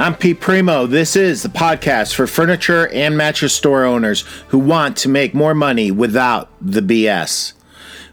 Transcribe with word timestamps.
I'm 0.00 0.14
Pete 0.14 0.40
Primeau. 0.40 0.86
This 0.86 1.16
is 1.16 1.42
the 1.42 1.48
podcast 1.48 2.14
for 2.14 2.28
furniture 2.28 2.86
and 2.92 3.16
mattress 3.16 3.52
store 3.52 3.84
owners 3.84 4.20
who 4.46 4.58
want 4.60 4.96
to 4.98 5.08
make 5.08 5.34
more 5.34 5.56
money 5.56 5.90
without 5.90 6.48
the 6.60 6.80
BS. 6.80 7.52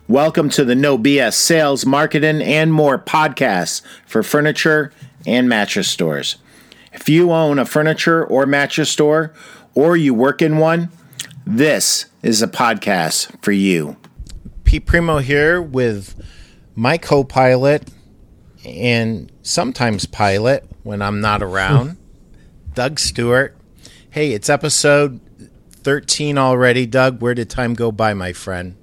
Welcome 0.07 0.49
to 0.49 0.65
the 0.65 0.73
No 0.73 0.97
BS 0.97 1.35
Sales, 1.35 1.85
Marketing, 1.85 2.41
and 2.41 2.73
More 2.73 2.97
podcast 2.97 3.83
for 4.07 4.23
furniture 4.23 4.91
and 5.27 5.47
mattress 5.47 5.87
stores. 5.87 6.37
If 6.91 7.07
you 7.07 7.31
own 7.31 7.59
a 7.59 7.65
furniture 7.65 8.25
or 8.25 8.47
mattress 8.47 8.89
store 8.89 9.31
or 9.75 9.95
you 9.95 10.15
work 10.15 10.41
in 10.41 10.57
one, 10.57 10.89
this 11.45 12.07
is 12.23 12.41
a 12.41 12.47
podcast 12.47 13.43
for 13.43 13.51
you. 13.51 13.95
Pete 14.63 14.87
Primeau 14.87 15.19
here 15.19 15.61
with 15.61 16.19
my 16.73 16.97
co 16.97 17.23
pilot 17.23 17.91
and 18.65 19.31
sometimes 19.43 20.07
pilot 20.07 20.67
when 20.85 21.01
I'm 21.01 21.19
not 21.19 21.41
around, 21.41 21.97
Doug 22.75 22.99
Stewart. 22.99 23.57
Hey, 24.11 24.33
it's 24.33 24.49
episode 24.49 25.19
13 25.71 26.37
already. 26.37 26.85
Doug, 26.85 27.21
where 27.21 27.33
did 27.33 27.49
time 27.49 27.73
go 27.73 27.91
by, 27.91 28.13
my 28.13 28.33
friend? 28.33 28.75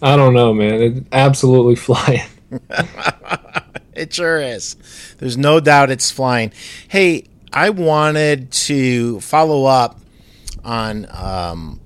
I 0.00 0.14
don't 0.14 0.32
know, 0.32 0.54
man. 0.54 0.80
It's 0.80 1.00
absolutely 1.10 1.74
flying. 1.76 2.22
it 3.94 4.14
sure 4.14 4.40
is. 4.40 4.76
There's 5.18 5.36
no 5.36 5.58
doubt 5.58 5.90
it's 5.90 6.12
flying. 6.12 6.52
Hey, 6.86 7.24
I 7.52 7.70
wanted 7.70 8.52
to 8.52 9.20
follow 9.20 9.64
up 9.64 10.00
on 10.64 11.08
um, 11.10 11.80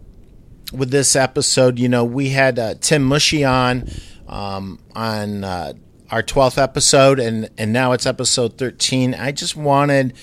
with 0.75 0.91
this 0.91 1.17
episode. 1.17 1.79
You 1.79 1.89
know, 1.89 2.05
we 2.05 2.29
had 2.29 2.59
uh, 2.59 2.75
Tim 2.81 3.03
Mushy 3.03 3.45
on 3.45 3.89
um, 4.29 4.79
on 4.95 5.43
uh, 5.43 5.73
our 6.15 6.23
12th 6.23 6.63
episode, 6.63 7.19
and 7.19 7.51
and 7.59 7.73
now 7.73 7.91
it's 7.91 8.07
episode 8.07 8.57
13. 8.57 9.15
I 9.15 9.33
just 9.33 9.57
wanted 9.57 10.15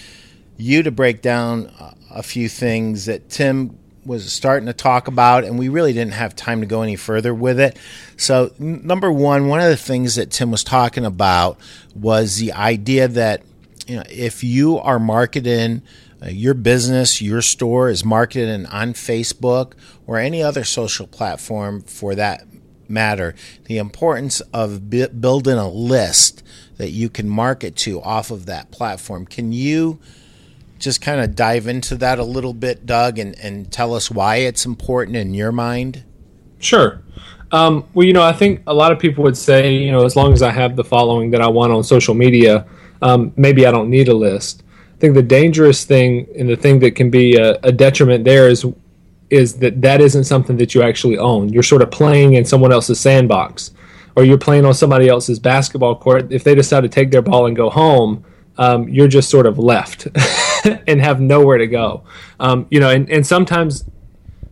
you 0.56 0.84
to 0.84 0.90
break 0.92 1.22
down 1.22 1.70
a 2.10 2.24
few 2.24 2.48
things 2.48 3.08
that 3.08 3.30
Tim 3.30 3.78
was 4.06 4.32
starting 4.32 4.68
to 4.68 4.74
talk 4.74 5.10
about, 5.10 5.44
and 5.44 5.60
we 5.60 5.68
really 5.68 5.92
didn't 5.92 6.14
have 6.14 6.34
time 6.34 6.62
to 6.62 6.66
go 6.66 6.82
any 6.82 6.96
further 6.96 7.34
with 7.34 7.60
it. 7.60 7.78
So, 8.16 8.54
number 8.58 9.12
one, 9.12 9.50
one 9.50 9.60
of 9.60 9.68
the 9.68 9.76
things 9.76 10.16
that 10.16 10.32
Tim 10.32 10.50
was 10.50 10.64
talking 10.64 11.04
about 11.04 11.60
was 11.94 12.38
the 12.38 12.54
idea 12.54 13.10
that 13.10 13.44
you 13.86 13.98
know 13.98 14.04
if 14.10 14.46
you 14.46 14.80
are 14.80 14.98
marketing 14.98 15.82
uh, 16.24 16.30
your 16.30 16.54
business, 16.54 17.22
your 17.22 17.42
store 17.42 17.90
is 17.90 18.06
marketed 18.06 18.66
on 18.68 18.94
Facebook 18.94 19.74
or 20.08 20.20
any 20.20 20.42
other 20.42 20.64
social 20.64 21.06
platform 21.06 21.82
for 21.82 22.16
that 22.16 22.46
matter, 22.92 23.34
the 23.66 23.78
importance 23.78 24.42
of 24.54 24.90
building 24.90 25.58
a 25.58 25.70
list 25.70 26.44
that 26.78 26.90
you 26.90 27.10
can 27.10 27.28
market 27.28 27.76
to 27.78 28.02
off 28.02 28.32
of 28.32 28.46
that 28.46 28.72
platform. 28.72 29.26
Can 29.26 29.52
you? 29.52 30.00
just 30.82 31.02
kind 31.02 31.22
of 31.22 31.36
dive 31.36 31.68
into 31.68 31.96
that 31.96 32.20
a 32.20 32.24
little 32.24 32.54
bit, 32.54 32.86
Doug, 32.86 33.20
and, 33.20 33.38
and 33.40 33.72
tell 33.72 33.94
us 33.94 34.12
why 34.12 34.38
it's 34.38 34.66
important 34.66 35.16
in 35.16 35.34
your 35.34 35.52
mind? 35.52 36.04
Sure. 36.60 37.02
Um, 37.52 37.88
well, 37.94 38.06
you 38.06 38.14
know, 38.14 38.24
I 38.24 38.34
think 38.34 38.62
a 38.68 38.74
lot 38.74 38.92
of 38.92 39.00
people 39.00 39.24
would 39.24 39.38
say, 39.38 39.74
you 39.74 39.92
know, 39.92 40.06
as 40.06 40.16
long 40.16 40.34
as 40.34 40.42
I 40.42 40.52
have 40.52 40.76
the 40.76 40.84
following 40.84 41.32
that 41.32 41.42
I 41.42 41.48
want 41.48 41.72
on 41.72 41.84
social 41.84 42.14
media, 42.14 42.66
um, 43.02 43.34
maybe 43.36 43.66
I 43.66 43.72
don't 43.72 43.90
need 43.90 44.08
a 44.08 44.14
list. 44.14 44.64
I 44.96 44.98
think 45.00 45.16
the 45.16 45.24
dangerous 45.24 45.84
thing 45.84 46.28
and 46.38 46.50
the 46.50 46.56
thing 46.56 46.80
that 46.80 46.96
can 46.96 47.10
be 47.10 47.36
a, 47.36 47.58
a 47.64 47.72
detriment 47.72 48.24
there 48.24 48.48
is 48.48 48.66
is 49.32 49.56
that 49.56 49.82
that 49.82 50.02
isn't 50.02 50.26
something 50.26 50.58
that 50.58 50.76
you 50.76 50.84
actually 50.84 51.18
own. 51.18 51.50
You're 51.50 51.64
sort 51.64 51.82
of 51.82 51.90
playing 51.90 52.34
in 52.34 52.46
someone 52.46 52.72
else's 52.72 53.00
sandbox, 53.00 53.72
or 54.16 54.24
you're 54.24 54.38
playing 54.38 54.66
on 54.66 54.74
somebody 54.74 55.08
else's 55.08 55.40
basketball 55.40 55.96
court. 55.96 56.32
If 56.32 56.44
they 56.44 56.54
decide 56.54 56.82
to 56.82 56.90
take 56.90 57.12
their 57.12 57.22
ball 57.22 57.46
and 57.46 57.56
go 57.56 57.70
home, 57.70 58.24
um, 58.58 58.90
you're 58.90 59.08
just 59.08 59.30
sort 59.30 59.46
of 59.48 59.58
left 59.58 60.08
and 60.88 61.02
have 61.02 61.22
nowhere 61.22 61.58
to 61.58 61.68
go. 61.68 62.04
Um, 62.40 62.68
you 62.70 62.80
know, 62.80 62.90
and, 62.90 63.10
and 63.10 63.26
sometimes 63.26 63.86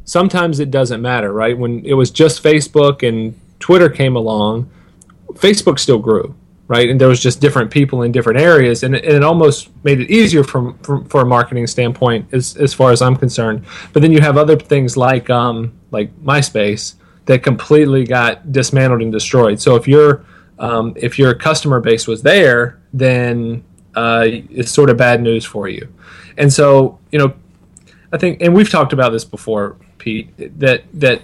sometimes 0.05 0.59
it 0.59 0.71
doesn't 0.71 1.01
matter, 1.01 1.31
right? 1.31 1.57
When 1.57 1.85
it 1.85 1.93
was 1.93 2.09
just 2.09 2.41
Facebook 2.41 3.07
and 3.07 3.39
Twitter 3.59 3.89
came 3.89 4.15
along, 4.15 4.69
Facebook 5.33 5.77
still 5.77 5.99
grew, 5.99 6.35
right? 6.69 6.87
And 6.89 7.01
there 7.01 7.09
was 7.09 7.19
just 7.19 7.41
different 7.41 7.71
people 7.71 8.03
in 8.03 8.11
different 8.13 8.39
areas, 8.39 8.83
and 8.83 8.95
it, 8.95 9.03
and 9.03 9.15
it 9.15 9.23
almost 9.23 9.69
made 9.83 9.99
it 9.99 10.09
easier 10.09 10.43
from, 10.43 10.77
from, 10.77 11.03
for 11.09 11.21
a 11.21 11.25
marketing 11.25 11.67
standpoint, 11.67 12.31
as 12.31 12.55
as 12.55 12.73
far 12.73 12.91
as 12.91 13.01
I'm 13.01 13.17
concerned. 13.17 13.65
But 13.91 14.01
then 14.01 14.13
you 14.13 14.21
have 14.21 14.37
other 14.37 14.55
things 14.55 14.95
like 14.95 15.29
um, 15.29 15.73
like 15.91 16.15
MySpace 16.23 16.93
that 17.25 17.43
completely 17.43 18.05
got 18.05 18.51
dismantled 18.51 19.01
and 19.01 19.11
destroyed. 19.11 19.59
So 19.59 19.75
if 19.75 19.87
your 19.87 20.23
um, 20.59 20.93
if 20.95 21.19
your 21.19 21.33
customer 21.33 21.81
base 21.81 22.07
was 22.07 22.21
there, 22.21 22.79
then 22.93 23.63
uh, 23.95 24.25
it's 24.27 24.71
sort 24.71 24.89
of 24.89 24.97
bad 24.97 25.21
news 25.21 25.43
for 25.43 25.67
you. 25.67 25.91
And 26.37 26.53
so, 26.53 26.99
you 27.11 27.19
know, 27.19 27.33
I 28.13 28.17
think, 28.17 28.41
and 28.41 28.53
we've 28.53 28.69
talked 28.69 28.93
about 28.93 29.11
this 29.11 29.25
before, 29.25 29.75
Pete, 29.97 30.59
that 30.59 30.83
that 30.93 31.23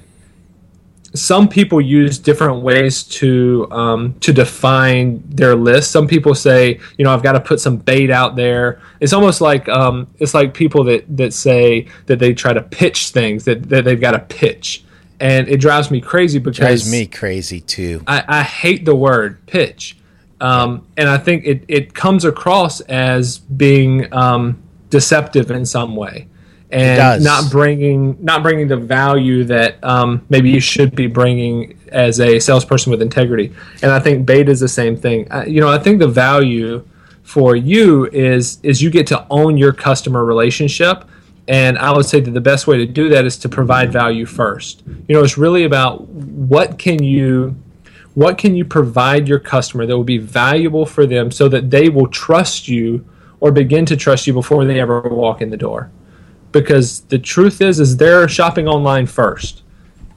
some 1.15 1.47
people 1.47 1.81
use 1.81 2.17
different 2.19 2.61
ways 2.61 3.03
to 3.03 3.67
um, 3.71 4.13
to 4.19 4.33
define 4.33 5.23
their 5.27 5.55
list. 5.55 5.91
Some 5.91 6.07
people 6.07 6.35
say, 6.35 6.79
you 6.97 7.05
know, 7.05 7.13
I've 7.13 7.23
got 7.23 7.33
to 7.33 7.39
put 7.39 7.59
some 7.59 7.77
bait 7.77 8.11
out 8.11 8.35
there. 8.35 8.79
It's 8.99 9.13
almost 9.13 9.41
like 9.41 9.67
um, 9.69 10.07
it's 10.19 10.33
like 10.33 10.53
people 10.53 10.83
that 10.85 11.05
that 11.17 11.33
say 11.33 11.87
that 12.05 12.19
they 12.19 12.33
try 12.33 12.53
to 12.53 12.61
pitch 12.61 13.09
things 13.09 13.45
that, 13.45 13.69
that 13.69 13.85
they've 13.85 13.99
got 13.99 14.11
to 14.11 14.19
pitch, 14.19 14.83
and 15.19 15.47
it 15.47 15.59
drives 15.59 15.89
me 15.89 16.01
crazy 16.01 16.39
because 16.39 16.57
it 16.57 16.61
drives 16.61 16.91
me 16.91 17.05
crazy 17.05 17.61
too. 17.61 18.03
I, 18.07 18.23
I 18.27 18.43
hate 18.43 18.85
the 18.85 18.95
word 18.95 19.45
pitch 19.45 19.97
um, 20.41 20.85
and 20.97 21.09
I 21.09 21.17
think 21.17 21.45
it, 21.45 21.63
it 21.67 21.93
comes 21.93 22.25
across 22.25 22.81
as 22.81 23.37
being 23.37 24.11
um, 24.13 24.61
deceptive 24.89 25.49
in 25.49 25.65
some 25.65 25.95
way, 25.95 26.27
and 26.75 27.23
not 27.23 27.49
bringing 27.49 28.17
not 28.23 28.43
bringing 28.43 28.67
the 28.67 28.77
value 28.77 29.45
that 29.45 29.81
um, 29.83 30.25
maybe 30.29 30.49
you 30.49 30.59
should 30.59 30.93
be 30.93 31.07
bringing 31.07 31.77
as 31.89 32.19
a 32.19 32.39
salesperson 32.39 32.91
with 32.91 33.01
integrity. 33.01 33.53
And 33.81 33.91
I 33.91 33.99
think 33.99 34.25
bait 34.25 34.49
is 34.49 34.59
the 34.59 34.67
same 34.67 34.97
thing. 34.97 35.31
I, 35.31 35.45
you 35.45 35.61
know, 35.61 35.69
I 35.69 35.79
think 35.79 35.99
the 35.99 36.07
value 36.07 36.85
for 37.23 37.55
you 37.55 38.07
is 38.07 38.59
is 38.61 38.81
you 38.81 38.89
get 38.89 39.07
to 39.07 39.25
own 39.29 39.57
your 39.57 39.71
customer 39.71 40.25
relationship. 40.25 41.05
And 41.47 41.77
I 41.77 41.91
would 41.91 42.05
say 42.07 42.19
that 42.19 42.31
the 42.31 42.41
best 42.41 42.65
way 42.65 42.77
to 42.77 42.87
do 42.87 43.07
that 43.09 43.23
is 43.23 43.37
to 43.37 43.49
provide 43.49 43.91
value 43.93 44.25
first. 44.25 44.83
You 45.07 45.15
know, 45.15 45.23
it's 45.23 45.37
really 45.37 45.63
about 45.63 46.07
what 46.09 46.77
can 46.77 47.03
you 47.03 47.55
what 48.15 48.37
can 48.37 48.55
you 48.55 48.65
provide 48.65 49.27
your 49.27 49.39
customer 49.39 49.85
that 49.85 49.95
will 49.95 50.03
be 50.03 50.17
valuable 50.17 50.85
for 50.85 51.05
them 51.05 51.31
so 51.31 51.47
that 51.49 51.69
they 51.69 51.87
will 51.87 52.07
trust 52.07 52.67
you 52.67 53.05
or 53.39 53.51
begin 53.51 53.85
to 53.85 53.95
trust 53.95 54.27
you 54.27 54.33
before 54.33 54.65
they 54.65 54.79
ever 54.79 55.01
walk 55.01 55.41
in 55.41 55.49
the 55.49 55.57
door? 55.57 55.91
Because 56.55 57.01
the 57.01 57.19
truth 57.19 57.61
is, 57.61 57.81
is 57.81 57.97
they're 57.97 58.29
shopping 58.29 58.65
online 58.65 59.07
first. 59.07 59.63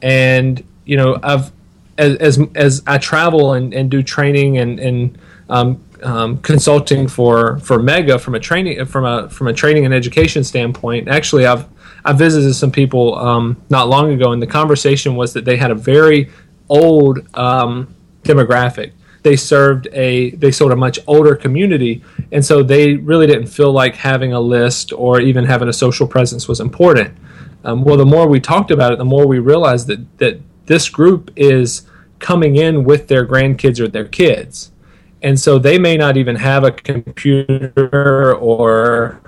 And, 0.03 0.62
you 0.84 0.97
know, 0.97 1.19
I've, 1.21 1.50
as, 1.99 2.16
as, 2.19 2.38
as 2.54 2.82
I 2.87 2.99
travel 2.99 3.54
and, 3.54 3.75
and 3.75 3.91
do 3.91 4.04
training 4.04 4.59
and, 4.59 4.78
and 4.78 5.19
um, 5.48 5.82
um, 6.04 6.38
consulting 6.38 7.09
for, 7.09 7.59
for 7.59 7.82
Mega 7.82 8.21
from 8.21 8.37
a 8.37 8.41
training 8.41 8.84
from 8.87 9.04
a 9.04 9.28
from 9.28 9.48
a 9.48 9.53
training 9.53 9.84
and 9.84 9.93
education 9.93 10.44
standpoint. 10.44 11.09
Actually, 11.09 11.44
I've 11.44 11.66
I 12.04 12.12
visited 12.12 12.54
some 12.54 12.71
people 12.71 13.16
um, 13.16 13.60
not 13.69 13.88
long 13.88 14.12
ago, 14.12 14.31
and 14.31 14.41
the 14.41 14.47
conversation 14.47 15.16
was 15.16 15.32
that 15.32 15.44
they 15.44 15.56
had 15.56 15.72
a 15.72 15.75
very 15.75 16.31
old 16.69 17.19
um, 17.34 17.93
demographic. 18.22 18.93
They 19.28 19.37
served 19.37 19.89
a 19.93 20.31
they 20.31 20.50
sold 20.50 20.72
a 20.72 20.77
much 20.77 20.99
older 21.06 21.37
community, 21.37 22.03
and 22.33 22.43
so 22.43 22.62
they 22.62 22.94
really 22.94 23.27
didn't 23.27 23.49
feel 23.49 23.71
like 23.71 23.94
having 23.94 24.33
a 24.33 24.41
list 24.41 24.91
or 24.91 25.21
even 25.21 25.44
having 25.44 25.69
a 25.69 25.72
social 25.75 26.06
presence 26.06 26.49
was 26.49 26.61
important. 26.61 27.15
Um, 27.62 27.84
well, 27.84 27.99
the 27.99 28.06
more 28.06 28.27
we 28.27 28.41
talked 28.41 28.71
about 28.71 28.91
it, 28.94 28.97
the 28.97 29.05
more 29.05 29.27
we 29.27 29.39
realized 29.39 29.87
that 29.89 30.00
that 30.16 30.41
this 30.65 30.89
group 30.89 31.31
is 31.37 31.83
coming 32.21 32.57
in 32.57 32.84
with 32.84 33.09
their 33.09 33.27
grandkids 33.27 33.78
or 33.78 33.86
their 33.86 34.07
kids, 34.09 34.72
and 35.21 35.39
so 35.39 35.59
they 35.59 35.78
may 35.78 35.98
not 35.98 36.16
even 36.16 36.36
have 36.36 36.65
a 36.65 36.71
computer 36.71 38.34
or 38.34 39.21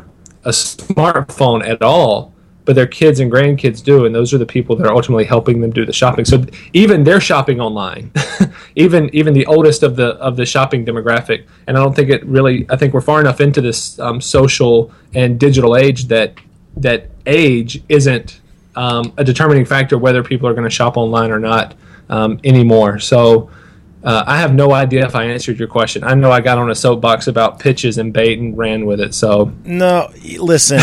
a 0.44 0.50
smartphone 0.50 1.62
at 1.62 1.82
all 1.82 2.32
but 2.64 2.76
their 2.76 2.86
kids 2.86 3.20
and 3.20 3.32
grandkids 3.32 3.82
do, 3.82 4.04
and 4.04 4.14
those 4.14 4.34
are 4.34 4.38
the 4.38 4.46
people 4.46 4.76
that 4.76 4.86
are 4.86 4.94
ultimately 4.94 5.24
helping 5.24 5.60
them 5.60 5.70
do 5.70 5.84
the 5.84 5.92
shopping. 5.92 6.24
So 6.24 6.44
even 6.72 7.04
they're 7.04 7.20
shopping 7.20 7.60
online, 7.60 8.12
even 8.76 9.10
even 9.14 9.34
the 9.34 9.46
oldest 9.46 9.82
of 9.82 9.96
the 9.96 10.10
of 10.16 10.36
the 10.36 10.46
shopping 10.46 10.84
demographic. 10.84 11.46
And 11.66 11.76
I 11.76 11.80
don't 11.80 11.94
think 11.94 12.10
it 12.10 12.24
really. 12.26 12.66
I 12.68 12.76
think 12.76 12.94
we're 12.94 13.00
far 13.00 13.20
enough 13.20 13.40
into 13.40 13.60
this 13.60 13.98
um, 13.98 14.20
social 14.20 14.92
and 15.14 15.38
digital 15.40 15.76
age 15.76 16.06
that 16.08 16.34
that 16.76 17.10
age 17.26 17.82
isn't 17.88 18.40
um, 18.76 19.12
a 19.16 19.24
determining 19.24 19.64
factor 19.64 19.98
whether 19.98 20.22
people 20.22 20.48
are 20.48 20.54
going 20.54 20.64
to 20.64 20.70
shop 20.70 20.96
online 20.96 21.30
or 21.30 21.38
not 21.38 21.74
um, 22.08 22.40
anymore. 22.44 22.98
So. 22.98 23.50
Uh, 24.02 24.24
I 24.26 24.38
have 24.38 24.54
no 24.54 24.72
idea 24.72 25.04
if 25.04 25.14
I 25.14 25.24
answered 25.24 25.58
your 25.58 25.68
question. 25.68 26.04
I 26.04 26.14
know 26.14 26.32
I 26.32 26.40
got 26.40 26.56
on 26.56 26.70
a 26.70 26.74
soapbox 26.74 27.26
about 27.26 27.58
pitches 27.58 27.98
and 27.98 28.14
bait 28.14 28.38
and 28.38 28.56
ran 28.56 28.86
with 28.86 28.98
it. 28.98 29.12
So 29.12 29.52
no, 29.62 30.10
listen, 30.38 30.80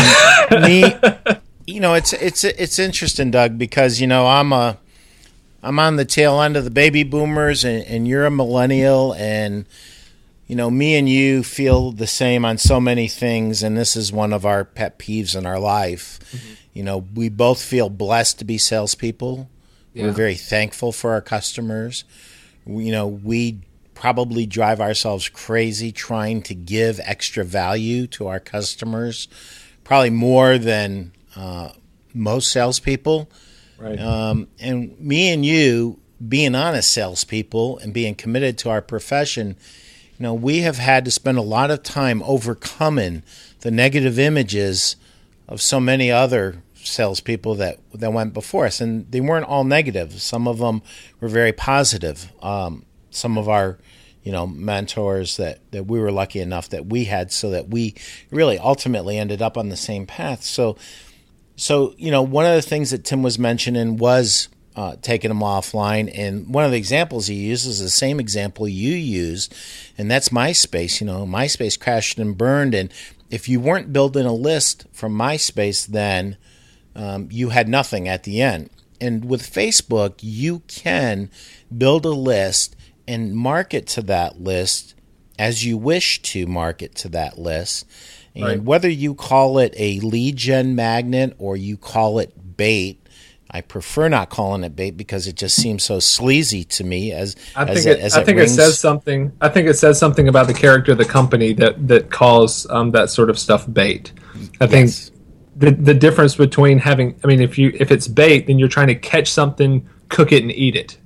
me 0.62 0.94
you 1.68 1.80
know, 1.80 1.92
it's 1.92 2.14
it's 2.14 2.44
it's 2.44 2.78
interesting, 2.78 3.30
Doug, 3.30 3.58
because 3.58 4.00
you 4.00 4.06
know 4.06 4.26
I'm 4.26 4.52
a 4.52 4.78
I'm 5.62 5.78
on 5.78 5.96
the 5.96 6.06
tail 6.06 6.40
end 6.40 6.56
of 6.56 6.64
the 6.64 6.70
baby 6.70 7.02
boomers, 7.02 7.62
and, 7.62 7.84
and 7.84 8.08
you're 8.08 8.24
a 8.24 8.30
millennial, 8.30 9.12
and 9.14 9.66
you 10.46 10.56
know, 10.56 10.70
me 10.70 10.96
and 10.96 11.06
you 11.06 11.42
feel 11.42 11.92
the 11.92 12.06
same 12.06 12.46
on 12.46 12.56
so 12.56 12.80
many 12.80 13.06
things, 13.06 13.62
and 13.62 13.76
this 13.76 13.96
is 13.96 14.10
one 14.10 14.32
of 14.32 14.46
our 14.46 14.64
pet 14.64 14.98
peeves 14.98 15.36
in 15.36 15.44
our 15.44 15.58
life. 15.58 16.18
Mm-hmm. 16.32 16.54
You 16.72 16.84
know, 16.84 17.04
we 17.14 17.28
both 17.28 17.60
feel 17.60 17.90
blessed 17.90 18.38
to 18.38 18.46
be 18.46 18.56
salespeople. 18.56 19.50
Yeah. 19.92 20.04
We're 20.04 20.12
very 20.12 20.36
thankful 20.36 20.92
for 20.92 21.12
our 21.12 21.20
customers. 21.20 22.04
We, 22.64 22.84
you 22.84 22.92
know, 22.92 23.06
we 23.06 23.58
probably 23.92 24.46
drive 24.46 24.80
ourselves 24.80 25.28
crazy 25.28 25.92
trying 25.92 26.40
to 26.44 26.54
give 26.54 26.98
extra 27.02 27.44
value 27.44 28.06
to 28.06 28.28
our 28.28 28.40
customers, 28.40 29.28
probably 29.84 30.10
more 30.10 30.56
than 30.56 31.12
uh, 31.38 31.70
most 32.12 32.50
salespeople. 32.50 33.30
Right. 33.78 33.98
Um, 33.98 34.48
and 34.58 34.98
me 34.98 35.32
and 35.32 35.46
you, 35.46 36.00
being 36.26 36.54
honest 36.54 36.90
salespeople 36.90 37.78
and 37.78 37.94
being 37.94 38.16
committed 38.16 38.58
to 38.58 38.70
our 38.70 38.82
profession, 38.82 39.56
you 40.18 40.24
know, 40.24 40.34
we 40.34 40.58
have 40.60 40.78
had 40.78 41.04
to 41.04 41.10
spend 41.12 41.38
a 41.38 41.42
lot 41.42 41.70
of 41.70 41.84
time 41.84 42.22
overcoming 42.24 43.22
the 43.60 43.70
negative 43.70 44.18
images 44.18 44.96
of 45.46 45.62
so 45.62 45.78
many 45.78 46.10
other 46.10 46.62
salespeople 46.74 47.54
that 47.56 47.78
that 47.94 48.12
went 48.12 48.34
before 48.34 48.66
us, 48.66 48.80
and 48.80 49.10
they 49.10 49.20
weren't 49.20 49.46
all 49.46 49.64
negative. 49.64 50.20
Some 50.20 50.48
of 50.48 50.58
them 50.58 50.82
were 51.20 51.28
very 51.28 51.52
positive. 51.52 52.32
Um, 52.42 52.84
some 53.10 53.38
of 53.38 53.48
our, 53.48 53.78
you 54.22 54.32
know, 54.32 54.46
mentors 54.46 55.36
that 55.36 55.60
that 55.70 55.86
we 55.86 56.00
were 56.00 56.12
lucky 56.12 56.40
enough 56.40 56.68
that 56.70 56.86
we 56.86 57.04
had, 57.04 57.30
so 57.30 57.50
that 57.50 57.68
we 57.68 57.94
really 58.30 58.58
ultimately 58.58 59.18
ended 59.18 59.40
up 59.40 59.56
on 59.56 59.68
the 59.68 59.76
same 59.76 60.06
path. 60.06 60.42
So, 60.42 60.76
so 61.58 61.94
you 61.98 62.10
know, 62.10 62.22
one 62.22 62.46
of 62.46 62.54
the 62.54 62.62
things 62.62 62.90
that 62.90 63.04
Tim 63.04 63.22
was 63.22 63.38
mentioning 63.38 63.96
was 63.96 64.48
uh, 64.76 64.94
taking 65.02 65.28
them 65.28 65.40
offline. 65.40 66.08
And 66.14 66.54
one 66.54 66.64
of 66.64 66.70
the 66.70 66.76
examples 66.78 67.26
he 67.26 67.34
uses 67.34 67.80
is 67.80 67.80
the 67.80 67.90
same 67.90 68.20
example 68.20 68.68
you 68.68 68.94
use, 68.94 69.50
and 69.98 70.08
that's 70.08 70.28
MySpace. 70.28 71.00
You 71.00 71.06
know, 71.08 71.26
MySpace 71.26 71.78
crashed 71.78 72.18
and 72.18 72.38
burned, 72.38 72.74
and 72.74 72.92
if 73.28 73.48
you 73.48 73.58
weren't 73.58 73.92
building 73.92 74.24
a 74.24 74.32
list 74.32 74.86
from 74.92 75.18
MySpace, 75.18 75.86
then 75.86 76.36
um, 76.94 77.28
you 77.30 77.48
had 77.48 77.68
nothing 77.68 78.08
at 78.08 78.22
the 78.22 78.40
end. 78.40 78.70
And 79.00 79.24
with 79.24 79.42
Facebook, 79.42 80.14
you 80.20 80.60
can 80.68 81.30
build 81.76 82.04
a 82.04 82.10
list 82.10 82.76
and 83.06 83.34
market 83.34 83.86
to 83.88 84.02
that 84.02 84.40
list 84.40 84.94
as 85.38 85.64
you 85.64 85.76
wish 85.76 86.20
to 86.22 86.46
market 86.46 86.94
to 86.96 87.08
that 87.08 87.38
list. 87.38 87.84
And 88.38 88.46
right. 88.46 88.62
whether 88.62 88.88
you 88.88 89.14
call 89.14 89.58
it 89.58 89.74
a 89.76 90.00
lead 90.00 90.36
gen 90.36 90.74
magnet 90.74 91.34
or 91.38 91.56
you 91.56 91.76
call 91.76 92.20
it 92.20 92.56
bait, 92.56 93.04
I 93.50 93.62
prefer 93.62 94.08
not 94.08 94.30
calling 94.30 94.62
it 94.62 94.76
bait 94.76 94.92
because 94.92 95.26
it 95.26 95.34
just 95.34 95.56
seems 95.56 95.82
so 95.82 95.98
sleazy 96.00 96.64
to 96.64 96.84
me. 96.84 97.12
As 97.12 97.34
I 97.56 97.64
think, 97.64 97.78
as 97.78 97.86
it, 97.86 97.98
as 98.00 98.14
I 98.16 98.22
think 98.22 98.38
it, 98.38 98.48
says 98.48 98.78
something. 98.78 99.32
I 99.40 99.48
think 99.48 99.68
it 99.68 99.74
says 99.74 99.98
something 99.98 100.28
about 100.28 100.46
the 100.46 100.54
character 100.54 100.92
of 100.92 100.98
the 100.98 101.04
company 101.04 101.52
that 101.54 101.88
that 101.88 102.10
calls 102.10 102.68
um, 102.70 102.92
that 102.92 103.10
sort 103.10 103.30
of 103.30 103.38
stuff 103.38 103.66
bait. 103.72 104.12
I 104.60 104.66
yes. 104.66 105.08
think 105.08 105.18
the 105.56 105.70
the 105.70 105.94
difference 105.94 106.36
between 106.36 106.78
having. 106.78 107.18
I 107.24 107.26
mean, 107.26 107.40
if 107.40 107.58
you 107.58 107.72
if 107.74 107.90
it's 107.90 108.06
bait, 108.06 108.46
then 108.46 108.58
you're 108.58 108.68
trying 108.68 108.88
to 108.88 108.94
catch 108.94 109.30
something, 109.30 109.88
cook 110.10 110.30
it, 110.30 110.42
and 110.42 110.52
eat 110.52 110.76
it. 110.76 110.98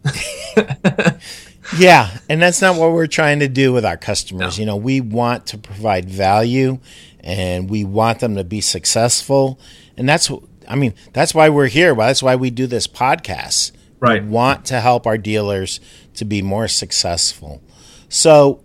yeah, 1.79 2.19
and 2.29 2.43
that's 2.43 2.61
not 2.61 2.77
what 2.77 2.93
we're 2.93 3.07
trying 3.07 3.39
to 3.39 3.49
do 3.49 3.73
with 3.73 3.85
our 3.85 3.97
customers. 3.97 4.59
No. 4.59 4.61
You 4.61 4.67
know, 4.67 4.77
we 4.77 5.01
want 5.01 5.47
to 5.47 5.59
provide 5.59 6.09
value, 6.09 6.81
and 7.23 7.71
we 7.71 7.85
want 7.85 8.21
them 8.21 8.37
to 8.37 8.45
be 8.45 8.61
successful, 8.61 9.59
and 9.97 10.09
that's 10.09 10.31
I 10.69 10.77
mean, 10.77 10.95
that's 11.13 11.35
why 11.35 11.49
we're 11.49 11.69
here. 11.69 11.95
That's 11.95 12.23
why 12.23 12.37
we 12.37 12.51
do 12.51 12.67
this 12.67 12.87
podcast. 12.87 13.73
Right. 14.01 14.23
We 14.23 14.29
want 14.29 14.65
to 14.67 14.81
help 14.81 15.07
our 15.07 15.19
dealers 15.19 15.81
to 16.15 16.25
be 16.25 16.43
more 16.43 16.69
successful. 16.69 17.63
So, 18.09 18.63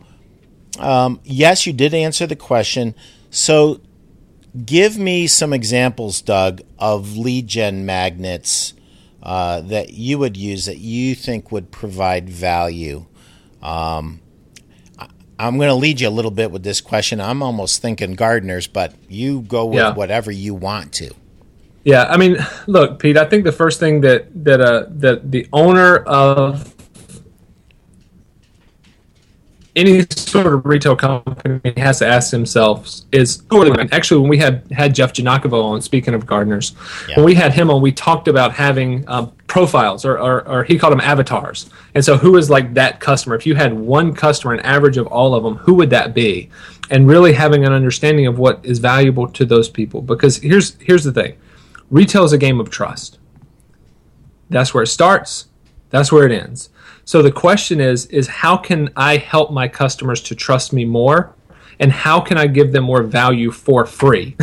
um, 0.80 1.19
yes, 1.24 1.65
you 1.65 1.74
did 1.74 1.94
answer 1.94 2.27
the 2.27 2.36
question. 2.36 2.95
So, 3.30 3.81
give 4.65 4.98
me 4.98 5.27
some 5.27 5.54
examples, 5.54 6.21
Doug, 6.21 6.62
of 6.80 7.18
lead 7.18 7.48
gen 7.48 7.86
magnets 7.86 8.74
uh, 9.21 9.62
that 9.62 9.92
you 9.94 10.18
would 10.18 10.38
use 10.38 10.65
that 10.65 10.77
you 10.77 11.15
think 11.15 11.51
would 11.51 11.71
provide 11.71 12.30
value. 12.30 13.06
Um, 13.62 14.21
I'm 15.39 15.57
going 15.57 15.69
to 15.69 15.75
lead 15.75 16.01
you 16.01 16.07
a 16.07 16.09
little 16.09 16.31
bit 16.31 16.51
with 16.51 16.63
this 16.63 16.81
question. 16.81 17.21
I'm 17.21 17.43
almost 17.43 17.81
thinking 17.81 18.13
gardeners, 18.15 18.67
but 18.67 18.93
you 19.07 19.41
go 19.41 19.65
with 19.65 19.77
yeah. 19.77 19.93
whatever 19.93 20.31
you 20.31 20.55
want 20.55 20.93
to. 20.93 21.13
Yeah, 21.83 22.05
I 22.05 22.17
mean, 22.17 22.37
look, 22.65 22.99
Pete. 22.99 23.17
I 23.17 23.25
think 23.25 23.43
the 23.45 23.51
first 23.51 23.79
thing 23.79 24.01
that 24.01 24.27
that 24.43 24.59
uh, 24.59 24.85
that 24.89 25.31
the 25.31 25.47
owner 25.53 25.97
of 25.97 26.75
any 29.77 30.01
sort 30.09 30.47
of 30.47 30.65
retail 30.65 30.95
company 30.95 31.71
has 31.77 32.00
to 32.00 32.07
ask 32.07 32.31
themselves 32.31 33.06
is 33.12 33.44
who 33.50 33.62
are 33.62 33.69
they? 33.69 33.95
Actually, 33.95 34.21
when 34.21 34.29
we 34.29 34.38
had 34.38 34.69
had 34.71 34.95
Jeff 34.95 35.13
Janakovo 35.13 35.63
on, 35.63 35.81
speaking 35.81 36.15
of 36.15 36.25
gardeners, 36.25 36.74
yeah. 37.07 37.15
when 37.15 37.25
we 37.25 37.35
had 37.35 37.53
him 37.53 37.69
on, 37.69 37.81
we 37.81 37.91
talked 37.91 38.27
about 38.27 38.53
having 38.53 39.07
um, 39.07 39.31
profiles, 39.45 40.03
or, 40.03 40.18
or, 40.18 40.47
or, 40.47 40.63
he 40.63 40.79
called 40.79 40.91
them 40.91 41.01
avatars. 41.01 41.69
And 41.94 42.03
so, 42.03 42.18
who 42.18 42.35
is 42.38 42.50
like 42.50 42.74
that 42.74 43.00
customer? 43.00 43.35
If 43.35 43.45
you 43.45 43.56
had 43.56 43.71
one 43.74 44.13
customer, 44.13 44.53
an 44.53 44.59
average 44.62 44.97
of 44.97 45.06
all 45.07 45.35
of 45.35 45.44
them, 45.44 45.57
who 45.57 45.75
would 45.75 45.91
that 45.91 46.13
be? 46.13 46.50
And 46.89 47.07
really 47.07 47.33
having 47.33 47.63
an 47.63 47.71
understanding 47.71 48.25
of 48.25 48.39
what 48.39 48.65
is 48.65 48.80
valuable 48.80 49.27
to 49.27 49.45
those 49.45 49.69
people. 49.69 50.01
Because 50.01 50.38
here's 50.38 50.75
here's 50.81 51.03
the 51.03 51.12
thing 51.13 51.38
Retail 51.91 52.23
is 52.23 52.33
a 52.33 52.38
game 52.38 52.59
of 52.59 52.69
trust. 52.69 53.19
That's 54.50 54.73
where 54.73 54.83
it 54.83 54.88
starts, 54.88 55.47
that's 55.91 56.12
where 56.12 56.25
it 56.25 56.31
ends. 56.31 56.69
So 57.07 57.21
the 57.21 57.31
question 57.31 57.80
is 57.80 58.06
is 58.07 58.27
how 58.27 58.57
can 58.57 58.89
I 58.98 59.15
help 59.15 59.50
my 59.50 59.69
customers 59.69 60.21
to 60.24 60.36
trust 60.36 60.74
me 60.74 60.83
more 60.83 61.33
and 61.80 61.89
how 61.89 62.19
can 62.19 62.38
I 62.38 62.48
give 62.48 62.74
them 62.74 62.83
more 62.83 63.01
value 63.01 63.50
for 63.50 63.86
free? 63.86 64.36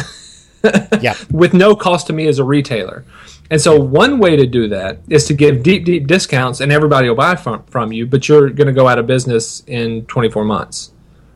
yeah. 1.03 1.15
With 1.31 1.53
no 1.53 1.77
cost 1.77 2.07
to 2.07 2.15
me 2.15 2.27
as 2.27 2.39
a 2.39 2.45
retailer. 2.45 3.05
And 3.51 3.61
so 3.61 3.79
one 3.79 4.19
way 4.19 4.35
to 4.37 4.47
do 4.47 4.67
that 4.69 5.01
is 5.11 5.27
to 5.27 5.35
give 5.35 5.63
deep 5.63 5.85
deep 5.85 6.07
discounts 6.07 6.63
and 6.63 6.73
everybody 6.73 7.07
will 7.07 7.17
buy 7.17 7.37
from 7.37 7.65
from 7.65 7.93
you, 7.93 8.07
but 8.07 8.31
you're 8.31 8.49
going 8.49 8.69
to 8.69 8.73
go 8.73 8.89
out 8.89 8.99
of 8.99 9.07
business 9.07 9.63
in 9.67 10.07
24 10.07 10.47
months. 10.47 10.93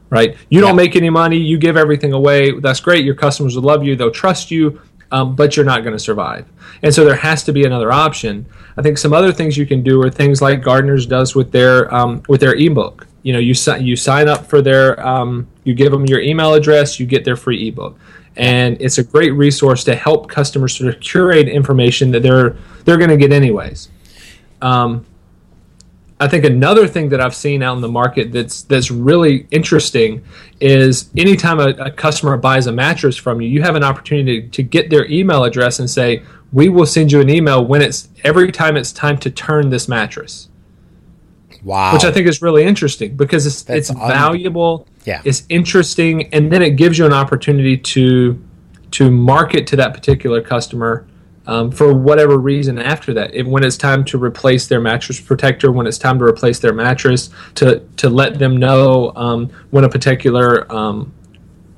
Right? 0.09 0.35
You 0.49 0.63
don't 0.63 0.77
make 0.77 0.97
any 0.97 1.11
money, 1.11 1.37
you 1.37 1.59
give 1.59 1.77
everything 1.77 2.15
away. 2.15 2.59
That's 2.59 2.81
great. 2.81 3.05
Your 3.05 3.15
customers 3.15 3.55
will 3.55 3.65
love 3.65 3.85
you, 3.85 3.97
they'll 3.97 4.11
trust 4.11 4.51
you, 4.51 4.81
um, 5.10 5.34
but 5.34 5.56
you're 5.56 5.64
not 5.64 5.82
going 5.82 5.94
to 5.94 5.99
survive. 5.99 6.46
And 6.82 6.94
so 6.94 7.05
there 7.05 7.16
has 7.16 7.43
to 7.44 7.52
be 7.52 7.64
another 7.64 7.93
option. 7.93 8.46
I 8.76 8.82
think 8.82 8.99
some 8.99 9.12
other 9.12 9.32
things 9.32 9.56
you 9.56 9.66
can 9.66 9.82
do 9.82 10.00
are 10.02 10.10
things 10.10 10.40
like 10.40 10.62
Gardeners 10.62 11.06
does 11.06 11.34
with 11.34 11.50
their 11.50 11.93
um, 11.94 12.22
with 12.29 12.41
their 12.41 12.55
ebook. 12.55 13.06
You 13.22 13.32
know, 13.32 13.38
you 13.38 13.55
you 13.81 13.96
sign 13.96 14.29
up 14.29 14.46
for 14.46 14.62
their, 14.62 15.05
um, 15.06 15.48
you 15.65 15.74
give 15.74 15.93
them 15.93 16.06
your 16.06 16.20
email 16.20 16.55
address, 16.55 17.00
you 17.00 17.06
get 17.06 17.24
their 17.24 17.36
free 17.36 17.69
ebook, 17.69 17.98
and 18.36 18.77
it's 18.81 18.98
a 18.98 19.03
great 19.03 19.32
resource 19.32 19.82
to 19.84 19.96
help 19.96 20.29
customers 20.29 20.77
sort 20.77 20.94
of 20.94 21.00
curate 21.00 21.48
information 21.48 22.10
that 22.12 22.22
they're 22.22 22.56
they're 22.84 22.98
going 22.98 23.10
to 23.10 23.17
get 23.17 23.32
anyways. 23.32 23.88
Um, 24.62 25.05
I 26.20 26.27
think 26.27 26.44
another 26.44 26.87
thing 26.89 27.10
that 27.10 27.20
I've 27.20 27.34
seen 27.34 27.63
out 27.63 27.77
in 27.77 27.81
the 27.81 27.89
market 27.89 28.32
that's 28.32 28.63
that's 28.63 28.91
really 28.91 29.46
interesting 29.51 30.25
is 30.60 31.10
anytime 31.17 31.60
a, 31.60 31.69
a 31.69 31.91
customer 31.91 32.37
buys 32.37 32.67
a 32.67 32.72
mattress 32.72 33.17
from 33.17 33.41
you, 33.41 33.48
you 33.48 33.63
have 33.63 33.77
an 33.77 33.84
opportunity 33.84 34.43
to, 34.43 34.48
to 34.48 34.63
get 34.63 34.91
their 34.91 35.06
email 35.06 35.44
address 35.44 35.79
and 35.79 35.89
say, 35.89 36.22
"We 36.53 36.69
will 36.69 36.87
send 36.87 37.13
you 37.13 37.20
an 37.20 37.31
email 37.31 37.65
when 37.65 37.82
it's 37.82 38.08
every 38.25 38.51
time 38.51 38.77
it's 38.77 38.93
time 38.93 39.19
to 39.19 39.31
turn 39.31 39.70
this 39.70 39.89
mattress." 39.89 40.48
Wow. 41.63 41.93
Which 41.93 42.05
I 42.05 42.13
think 42.13 42.27
is 42.27 42.41
really 42.43 42.65
interesting 42.65 43.17
because 43.17 43.46
it's 43.46 43.63
that's 43.63 43.91
it's 43.91 43.91
un- 43.91 44.08
valuable, 44.08 44.87
yeah. 45.05 45.22
it's 45.25 45.44
interesting, 45.48 46.32
and 46.32 46.53
then 46.53 46.63
it 46.63 46.70
gives 46.70 46.98
you 46.98 47.06
an 47.06 47.13
opportunity 47.13 47.77
to 47.77 48.44
to 48.93 49.10
market 49.10 49.67
to 49.69 49.77
that 49.77 49.94
particular 49.94 50.41
customer 50.41 51.06
um, 51.48 51.72
for 51.72 51.94
whatever 51.94 52.36
reason 52.36 52.78
after 52.78 53.14
that. 53.14 53.34
If, 53.34 53.46
when 53.46 53.64
it's 53.64 53.78
time 53.78 54.05
to 54.05 54.22
replace 54.22 54.69
their 54.69 54.81
mattress 54.81 55.19
protector, 55.19 55.72
when 55.72 55.86
it's 55.86 55.98
time 55.98 56.19
to 56.19 56.24
replace 56.24 56.60
their 56.60 56.74
mattress, 56.74 57.31
to, 57.56 57.81
to 57.96 58.10
let 58.10 58.38
them 58.38 58.58
know 58.58 59.12
um, 59.17 59.50
when 59.70 59.82
a 59.82 59.88
particular 59.88 60.70
um, 60.70 61.12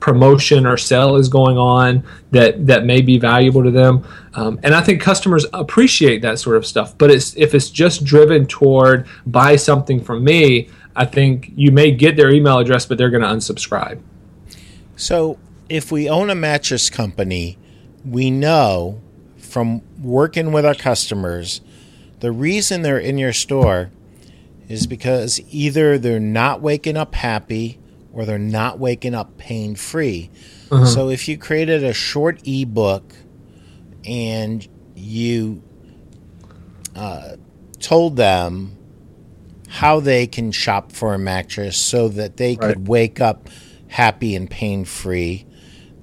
promotion 0.01 0.67
or 0.67 0.77
sale 0.77 1.15
is 1.15 1.29
going 1.29 1.57
on 1.57 2.05
that, 2.33 2.67
that 2.67 2.85
may 2.85 3.01
be 3.01 3.17
valuable 3.17 3.63
to 3.63 3.71
them. 3.71 4.05
Um, 4.35 4.59
and 4.65 4.75
I 4.75 4.81
think 4.81 5.01
customers 5.01 5.47
appreciate 5.53 6.21
that 6.23 6.41
sort 6.41 6.57
of 6.57 6.67
stuff. 6.67 6.99
But 6.99 7.13
it's, 7.13 7.37
if 7.37 7.55
it's 7.55 7.71
just 7.71 8.03
driven 8.03 8.47
toward 8.47 9.07
buy 9.25 9.55
something 9.55 10.03
from 10.03 10.25
me, 10.25 10.69
I 10.97 11.05
think 11.05 11.53
you 11.55 11.71
may 11.71 11.93
get 11.93 12.17
their 12.17 12.31
email 12.31 12.59
address, 12.59 12.87
but 12.87 12.99
they're 12.99 13.11
going 13.11 13.23
to 13.23 13.29
unsubscribe. 13.29 14.01
So 14.97 15.39
if 15.69 15.93
we 15.93 16.11
own 16.11 16.29
a 16.29 16.35
mattress 16.35 16.91
company, 16.91 17.57
we 18.05 18.31
know 18.33 19.01
from 19.51 19.83
working 20.01 20.53
with 20.53 20.65
our 20.65 20.75
customers, 20.75 21.61
the 22.21 22.33
reason 22.33 22.83
they're 22.83 22.99
in 22.99 23.19
your 23.19 23.33
store 23.33 23.91
is 24.69 24.87
because 24.87 25.41
either 25.51 25.99
they're 25.99 26.21
not 26.21 26.61
waking 26.61 26.97
up 26.97 27.15
happy 27.15 27.79
or 28.13 28.25
they're 28.25 28.39
not 28.39 28.79
waking 28.79 29.15
up 29.15 29.37
pain 29.37 29.75
free. 29.75 30.31
Uh-huh. 30.71 30.87
So 30.87 31.09
if 31.09 31.29
you 31.29 31.37
created 31.37 31.83
a 31.83 31.93
short 31.93 32.41
ebook 32.45 33.13
and 34.05 34.67
you 34.95 35.63
uh, 36.95 37.37
told 37.81 38.17
them 38.17 38.77
how 39.69 40.01
they 40.01 40.27
can 40.27 40.53
shop 40.53 40.93
for 40.93 41.15
a 41.15 41.19
mattress 41.19 41.77
so 41.77 42.09
that 42.09 42.37
they 42.37 42.57
right. 42.57 42.61
could 42.75 42.89
wake 42.89 43.21
up 43.21 43.49
happy 43.89 44.37
and 44.37 44.49
pain 44.49 44.85
free. 44.85 45.47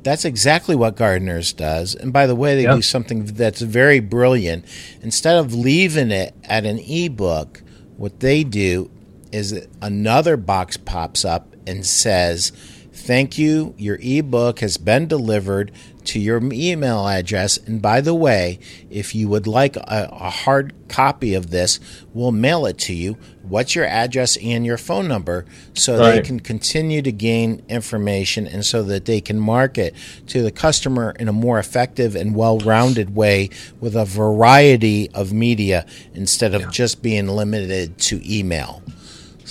That's 0.04 0.25
exactly 0.25 0.75
what 0.75 0.96
Gardeners 0.96 1.54
does. 1.54 1.96
And 1.96 2.13
by 2.13 2.27
the 2.27 2.36
way, 2.36 2.56
they 2.56 2.63
yep. 2.63 2.75
do 2.75 2.82
something 2.82 3.25
that's 3.25 3.62
very 3.62 4.00
brilliant. 4.00 4.66
Instead 5.01 5.38
of 5.38 5.54
leaving 5.54 6.12
it 6.12 6.34
at 6.44 6.66
an 6.66 6.80
ebook, 6.80 7.62
what 7.98 8.20
they 8.20 8.44
do 8.44 8.89
is 9.32 9.68
another 9.82 10.38
box 10.38 10.77
pops 10.77 11.25
up 11.25 11.56
and 11.66 11.86
says, 11.86 12.51
Thank 12.94 13.38
you. 13.38 13.75
Your 13.77 14.00
ebook 14.01 14.60
has 14.60 14.77
been 14.77 15.08
delivered 15.08 15.72
to 16.08 16.20
your 16.20 16.42
email 16.54 17.08
address. 17.08 17.58
And 17.58 17.82
by 17.82 18.02
the 18.02 18.14
way, 18.14 18.60
if 18.90 19.14
you 19.14 19.28
would 19.28 19.46
like 19.46 19.76
a, 19.76 20.10
a, 20.12 20.30
hard 20.30 20.74
copy 20.88 21.34
of 21.34 21.50
this, 21.50 21.80
we'll 22.14 22.32
mail 22.32 22.66
it 22.66 22.78
to 22.80 22.94
you. 22.94 23.18
What's 23.44 23.76
your 23.76 23.86
address 23.86 24.38
and 24.38 24.66
your 24.66 24.78
phone 24.78 25.08
number 25.08 25.46
so 25.74 26.00
right. 26.00 26.12
they 26.12 26.22
can 26.22 26.40
continue 26.40 27.02
to 27.02 27.12
gain 27.12 27.64
information 27.68 28.48
and 28.48 28.66
so 28.66 28.84
that 28.84 29.06
they 29.06 29.20
can 29.20 29.40
market 29.40 29.96
to 30.28 30.42
the 30.42 30.52
customer 30.52 31.12
in 31.20 31.28
a 31.28 31.34
more 31.34 31.60
effective 31.60 32.16
and 32.16 32.36
well 32.36 32.60
rounded 32.60 33.16
way 33.16 33.50
with 33.82 33.96
a 33.96 34.06
variety 34.06 35.10
of 35.12 35.34
media 35.34 35.86
instead 36.14 36.56
of 36.56 36.62
yeah. 36.62 36.70
just 36.72 37.02
being 37.02 37.28
limited 37.28 37.98
to 38.00 38.22
email. 38.26 38.82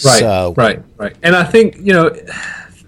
Right, 0.05 0.21
so, 0.21 0.55
right, 0.57 0.83
right. 0.97 1.17
And 1.23 1.37
I 1.37 1.45
think, 1.45 1.77
you 1.79 1.93
know, 1.93 2.15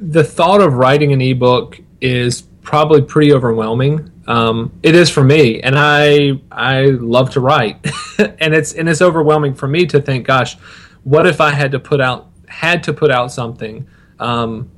the 0.01 0.25
thought 0.25 0.61
of 0.61 0.75
writing 0.75 1.13
an 1.13 1.21
ebook 1.21 1.81
is 2.01 2.48
probably 2.69 3.01
pretty 3.01 3.33
overwhelming. 3.33 4.13
Um, 4.27 4.79
it 4.83 4.95
is 4.95 5.09
for 5.09 5.25
me, 5.25 5.59
and 5.63 5.75
I 5.79 6.39
I 6.53 6.83
love 6.83 7.31
to 7.31 7.41
write, 7.41 7.77
and 8.19 8.53
it's 8.53 8.75
and 8.75 8.91
it's 8.91 9.01
overwhelming 9.01 9.55
for 9.55 9.67
me 9.67 9.87
to 9.87 10.03
think, 10.03 10.27
gosh, 10.27 10.59
what 11.03 11.27
if 11.27 11.41
I 11.41 11.51
had 11.51 11.73
to 11.73 11.79
put 11.79 11.99
out 11.99 12.29
had 12.47 12.83
to 12.83 12.93
put 12.93 13.11
out 13.11 13.33
something 13.33 13.87
um, 14.19 14.71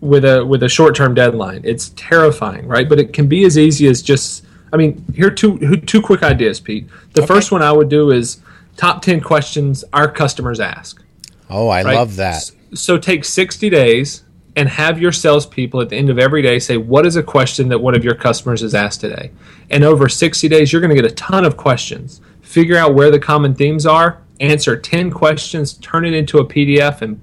with 0.00 0.24
a 0.24 0.42
with 0.42 0.62
a 0.62 0.68
short 0.70 0.96
term 0.96 1.12
deadline? 1.12 1.60
It's 1.64 1.90
terrifying, 1.96 2.66
right? 2.66 2.88
But 2.88 2.98
it 2.98 3.12
can 3.12 3.28
be 3.28 3.44
as 3.44 3.58
easy 3.58 3.86
as 3.86 4.00
just. 4.00 4.46
I 4.72 4.78
mean, 4.78 5.04
here 5.14 5.26
are 5.26 5.30
two 5.30 5.76
two 5.82 6.00
quick 6.00 6.22
ideas, 6.22 6.60
Pete. 6.60 6.88
The 7.12 7.24
okay. 7.24 7.26
first 7.26 7.52
one 7.52 7.60
I 7.60 7.72
would 7.72 7.90
do 7.90 8.10
is 8.10 8.40
top 8.78 9.02
ten 9.02 9.20
questions 9.20 9.84
our 9.92 10.10
customers 10.10 10.60
ask. 10.60 11.04
Oh, 11.50 11.68
I 11.68 11.82
right? 11.82 11.94
love 11.94 12.16
that. 12.16 12.50
So 12.72 12.96
take 12.96 13.26
sixty 13.26 13.68
days 13.68 14.24
and 14.56 14.68
have 14.68 15.00
your 15.00 15.12
salespeople 15.12 15.80
at 15.80 15.88
the 15.88 15.96
end 15.96 16.10
of 16.10 16.18
every 16.18 16.42
day 16.42 16.58
say, 16.58 16.76
What 16.76 17.06
is 17.06 17.16
a 17.16 17.22
question 17.22 17.68
that 17.68 17.78
one 17.78 17.94
of 17.94 18.04
your 18.04 18.14
customers 18.14 18.60
has 18.60 18.74
asked 18.74 19.00
today? 19.00 19.30
And 19.70 19.84
over 19.84 20.08
60 20.08 20.48
days, 20.48 20.72
you're 20.72 20.80
going 20.80 20.94
to 20.94 21.00
get 21.00 21.10
a 21.10 21.14
ton 21.14 21.44
of 21.44 21.56
questions. 21.56 22.20
Figure 22.42 22.76
out 22.76 22.94
where 22.94 23.10
the 23.10 23.18
common 23.18 23.54
themes 23.54 23.86
are, 23.86 24.22
answer 24.40 24.76
10 24.76 25.10
questions, 25.10 25.74
turn 25.74 26.04
it 26.04 26.14
into 26.14 26.38
a 26.38 26.46
PDF, 26.46 27.02
and, 27.02 27.20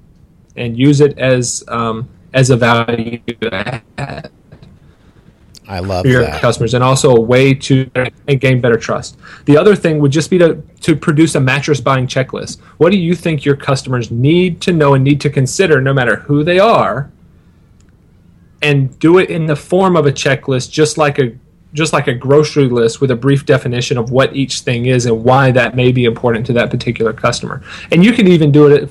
and 0.56 0.78
use 0.78 1.00
it 1.00 1.18
as, 1.18 1.64
um, 1.68 2.10
as 2.34 2.50
a 2.50 2.58
value 2.58 3.22
add. 3.52 4.32
I 5.68 5.80
love 5.80 6.06
your 6.06 6.24
that. 6.24 6.42
customers, 6.42 6.74
and 6.74 6.84
also 6.84 7.16
a 7.16 7.20
way 7.20 7.54
to 7.54 7.86
gain 8.40 8.60
better 8.60 8.76
trust. 8.76 9.18
The 9.46 9.56
other 9.56 9.74
thing 9.74 10.00
would 10.00 10.12
just 10.12 10.30
be 10.30 10.38
to 10.40 10.62
to 10.82 10.96
produce 10.98 11.36
a 11.36 11.40
mattress 11.40 11.80
buying 11.80 12.08
checklist. 12.08 12.60
What 12.78 12.92
do 12.92 12.98
you 12.98 13.16
think 13.16 13.46
your 13.46 13.56
customers 13.56 14.12
need 14.12 14.60
to 14.62 14.74
know 14.74 14.96
and 14.96 15.04
need 15.04 15.22
to 15.22 15.30
consider, 15.30 15.80
no 15.80 15.94
matter 15.94 16.18
who 16.18 16.44
they 16.44 16.60
are, 16.60 17.10
and 18.62 18.98
do 19.00 19.18
it 19.18 19.30
in 19.30 19.46
the 19.46 19.56
form 19.56 19.96
of 19.96 20.06
a 20.06 20.12
checklist, 20.12 20.72
just 20.72 20.98
like 20.98 21.20
a 21.20 21.34
just 21.74 21.94
like 21.94 22.08
a 22.08 22.14
grocery 22.14 22.68
list 22.68 23.00
with 23.00 23.12
a 23.12 23.16
brief 23.16 23.46
definition 23.46 23.98
of 23.98 24.12
what 24.12 24.36
each 24.36 24.60
thing 24.60 24.88
is 24.88 25.06
and 25.06 25.24
why 25.24 25.52
that 25.52 25.74
may 25.74 25.92
be 25.92 26.04
important 26.04 26.46
to 26.46 26.54
that 26.54 26.70
particular 26.70 27.14
customer. 27.14 27.62
And 27.92 28.04
you 28.04 28.12
can 28.12 28.28
even 28.28 28.52
do 28.52 28.68
it 28.68 28.90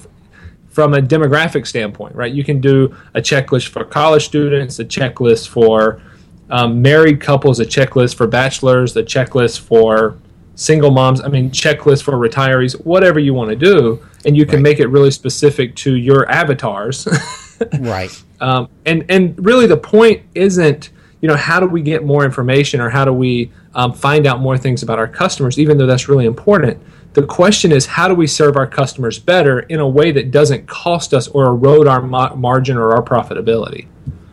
from 0.70 0.94
a 0.94 0.98
demographic 0.98 1.66
standpoint, 1.66 2.14
right? 2.14 2.32
You 2.32 2.42
can 2.42 2.60
do 2.60 2.96
a 3.14 3.20
checklist 3.20 3.68
for 3.68 3.84
college 3.84 4.24
students, 4.24 4.78
a 4.78 4.84
checklist 4.84 5.48
for 5.48 6.00
um, 6.48 6.80
married 6.80 7.20
couples, 7.20 7.60
a 7.60 7.66
checklist 7.66 8.14
for 8.14 8.26
bachelors, 8.26 8.96
a 8.96 9.02
checklist 9.02 9.60
for 9.60 10.16
single 10.54 10.90
moms. 10.90 11.20
I 11.20 11.28
mean, 11.28 11.50
checklist 11.50 12.02
for 12.02 12.12
retirees, 12.12 12.72
whatever 12.84 13.18
you 13.18 13.34
want 13.34 13.50
to 13.50 13.56
do, 13.56 14.04
and 14.24 14.36
you 14.36 14.46
can 14.46 14.56
right. 14.56 14.62
make 14.62 14.80
it 14.80 14.86
really 14.86 15.10
specific 15.10 15.74
to 15.76 15.96
your 15.96 16.28
avatars. 16.30 17.06
right. 17.80 18.10
Um, 18.40 18.70
and 18.86 19.04
and 19.10 19.34
really 19.44 19.66
the 19.66 19.76
point 19.76 20.22
isn't 20.34 20.88
you 21.20 21.28
know 21.28 21.36
how 21.36 21.60
do 21.60 21.66
we 21.66 21.82
get 21.82 22.06
more 22.06 22.24
information 22.24 22.80
or 22.80 22.88
how 22.88 23.04
do 23.04 23.12
we 23.12 23.52
um, 23.74 23.92
find 23.92 24.26
out 24.26 24.40
more 24.40 24.56
things 24.56 24.82
about 24.82 24.98
our 24.98 25.06
customers 25.06 25.58
even 25.58 25.76
though 25.76 25.86
that's 25.86 26.08
really 26.08 26.24
important. 26.24 26.82
The 27.12 27.26
question 27.26 27.70
is 27.70 27.84
how 27.84 28.08
do 28.08 28.14
we 28.14 28.26
serve 28.26 28.56
our 28.56 28.66
customers 28.66 29.18
better 29.18 29.60
in 29.60 29.78
a 29.78 29.86
way 29.86 30.10
that 30.10 30.30
doesn't 30.30 30.68
cost 30.68 31.12
us 31.12 31.28
or 31.28 31.48
erode 31.48 31.86
our 31.86 32.00
ma- 32.00 32.34
margin 32.34 32.78
or 32.78 32.94
our 32.94 33.02
profitability? 33.02 33.88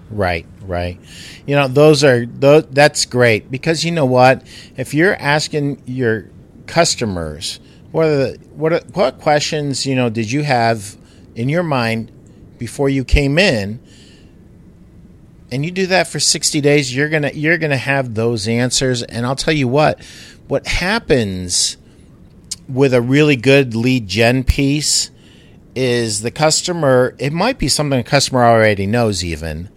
Right 0.10 0.46
right. 0.62 1.00
You 1.46 1.56
know 1.56 1.68
those 1.68 2.04
are 2.04 2.26
those, 2.26 2.66
that's 2.68 3.06
great 3.06 3.50
because 3.50 3.84
you 3.84 3.92
know 3.92 4.06
what? 4.06 4.46
If 4.76 4.94
you're 4.94 5.16
asking 5.16 5.82
your 5.86 6.30
customers 6.68 7.60
what 7.92 8.06
are 8.06 8.18
the 8.18 8.40
what 8.52 8.74
are, 8.74 8.82
what 8.94 9.20
questions 9.20 9.86
you 9.86 9.96
know 9.96 10.10
did 10.10 10.32
you 10.32 10.44
have 10.44 10.98
in 11.36 11.50
your 11.50 11.64
mind 11.64 12.12
before 12.58 12.90
you 12.90 13.04
came 13.04 13.38
in 13.38 13.80
and 15.52 15.64
you 15.64 15.72
do 15.72 15.88
that 15.88 16.08
for 16.08 16.20
60 16.20 16.62
days 16.62 16.94
you're 16.96 17.10
going 17.10 17.24
to 17.24 17.36
you're 17.36 17.58
going 17.58 17.72
to 17.72 17.78
have 17.78 18.16
those 18.16 18.48
answers. 18.48 19.04
And 19.04 19.26
I'll 19.26 19.36
tell 19.36 19.54
you 19.54 19.68
what 19.68 20.04
what 20.48 20.68
happens 20.68 21.78
with 22.68 22.94
a 22.94 23.02
really 23.02 23.36
good 23.36 23.76
lead 23.76 24.08
gen 24.08 24.44
piece 24.44 25.12
is 25.76 26.22
the 26.22 26.32
customer 26.32 27.16
it 27.20 27.32
might 27.32 27.58
be 27.58 27.68
something 27.68 28.00
the 28.00 28.04
customer 28.10 28.44
already 28.44 28.88
knows 28.88 29.24
even 29.24 29.70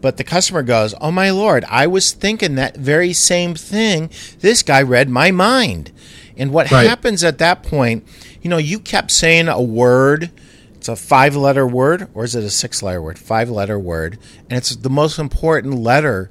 but 0.00 0.16
the 0.16 0.24
customer 0.24 0.62
goes 0.62 0.94
oh 1.00 1.10
my 1.10 1.30
lord 1.30 1.64
i 1.68 1.86
was 1.86 2.12
thinking 2.12 2.54
that 2.54 2.76
very 2.76 3.12
same 3.12 3.54
thing. 3.54 4.08
This 4.40 4.62
guy 4.62 4.80
read 4.80 5.08
my 5.08 5.30
mind. 5.30 5.92
And 6.36 6.52
what 6.52 6.70
right. 6.70 6.88
happens 6.88 7.24
at 7.24 7.38
that 7.38 7.62
point 7.62 8.06
you 8.40 8.48
know 8.48 8.58
you 8.58 8.78
kept 8.78 9.10
saying 9.10 9.48
a 9.48 9.60
word 9.60 10.30
it's 10.82 10.88
a 10.88 10.96
five 10.96 11.36
letter 11.36 11.64
word, 11.64 12.08
or 12.12 12.24
is 12.24 12.34
it 12.34 12.42
a 12.42 12.50
six 12.50 12.82
letter 12.82 13.00
word? 13.00 13.16
Five 13.16 13.48
letter 13.48 13.78
word. 13.78 14.18
And 14.50 14.58
it's 14.58 14.74
the 14.74 14.90
most 14.90 15.16
important 15.16 15.76
letter 15.76 16.28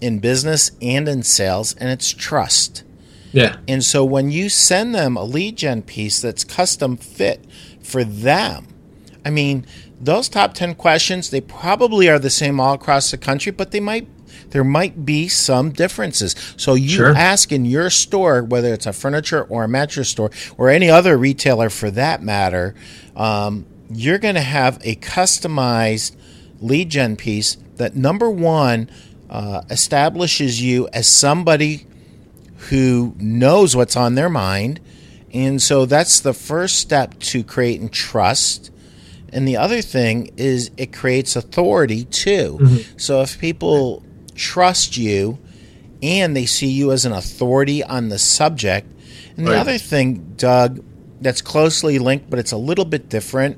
in 0.00 0.18
business 0.18 0.70
and 0.80 1.06
in 1.06 1.22
sales, 1.22 1.74
and 1.74 1.90
it's 1.90 2.08
trust. 2.08 2.84
Yeah. 3.32 3.58
And 3.68 3.84
so 3.84 4.02
when 4.02 4.30
you 4.30 4.48
send 4.48 4.94
them 4.94 5.18
a 5.18 5.24
lead 5.24 5.58
gen 5.58 5.82
piece 5.82 6.22
that's 6.22 6.42
custom 6.42 6.96
fit 6.96 7.44
for 7.82 8.02
them, 8.02 8.66
I 9.26 9.28
mean, 9.28 9.66
those 10.00 10.30
top 10.30 10.54
10 10.54 10.76
questions, 10.76 11.28
they 11.28 11.42
probably 11.42 12.08
are 12.08 12.18
the 12.18 12.30
same 12.30 12.60
all 12.60 12.72
across 12.72 13.10
the 13.10 13.18
country, 13.18 13.52
but 13.52 13.72
they 13.72 13.80
might 13.80 14.08
there 14.52 14.64
might 14.64 15.04
be 15.04 15.28
some 15.28 15.70
differences. 15.70 16.34
So 16.56 16.74
you 16.74 16.88
sure. 16.88 17.14
ask 17.14 17.52
in 17.52 17.66
your 17.66 17.90
store, 17.90 18.42
whether 18.42 18.72
it's 18.72 18.86
a 18.86 18.92
furniture 18.94 19.44
or 19.44 19.64
a 19.64 19.68
mattress 19.68 20.08
store 20.08 20.30
or 20.56 20.70
any 20.70 20.88
other 20.88 21.18
retailer 21.18 21.68
for 21.68 21.90
that 21.90 22.22
matter, 22.22 22.74
um, 23.16 23.66
you're 23.94 24.18
going 24.18 24.34
to 24.34 24.40
have 24.40 24.80
a 24.84 24.96
customized 24.96 26.16
lead 26.60 26.90
gen 26.90 27.16
piece 27.16 27.56
that 27.76 27.96
number 27.96 28.30
one 28.30 28.88
uh, 29.28 29.62
establishes 29.70 30.62
you 30.62 30.88
as 30.92 31.08
somebody 31.08 31.86
who 32.68 33.14
knows 33.18 33.74
what's 33.74 33.96
on 33.96 34.14
their 34.14 34.28
mind. 34.28 34.80
And 35.32 35.60
so 35.60 35.86
that's 35.86 36.20
the 36.20 36.34
first 36.34 36.76
step 36.76 37.18
to 37.20 37.42
creating 37.42 37.88
trust. 37.88 38.70
And 39.30 39.48
the 39.48 39.56
other 39.56 39.80
thing 39.80 40.30
is 40.36 40.70
it 40.76 40.92
creates 40.92 41.34
authority 41.34 42.04
too. 42.04 42.58
Mm-hmm. 42.60 42.98
So 42.98 43.22
if 43.22 43.40
people 43.40 44.02
trust 44.34 44.96
you 44.96 45.38
and 46.02 46.36
they 46.36 46.46
see 46.46 46.68
you 46.68 46.92
as 46.92 47.04
an 47.04 47.12
authority 47.12 47.82
on 47.82 48.10
the 48.10 48.18
subject, 48.18 48.88
and 49.36 49.46
the 49.46 49.52
right. 49.52 49.60
other 49.60 49.78
thing, 49.78 50.34
Doug, 50.36 50.84
that's 51.20 51.40
closely 51.40 51.98
linked, 51.98 52.28
but 52.28 52.38
it's 52.38 52.52
a 52.52 52.56
little 52.56 52.84
bit 52.84 53.08
different 53.08 53.56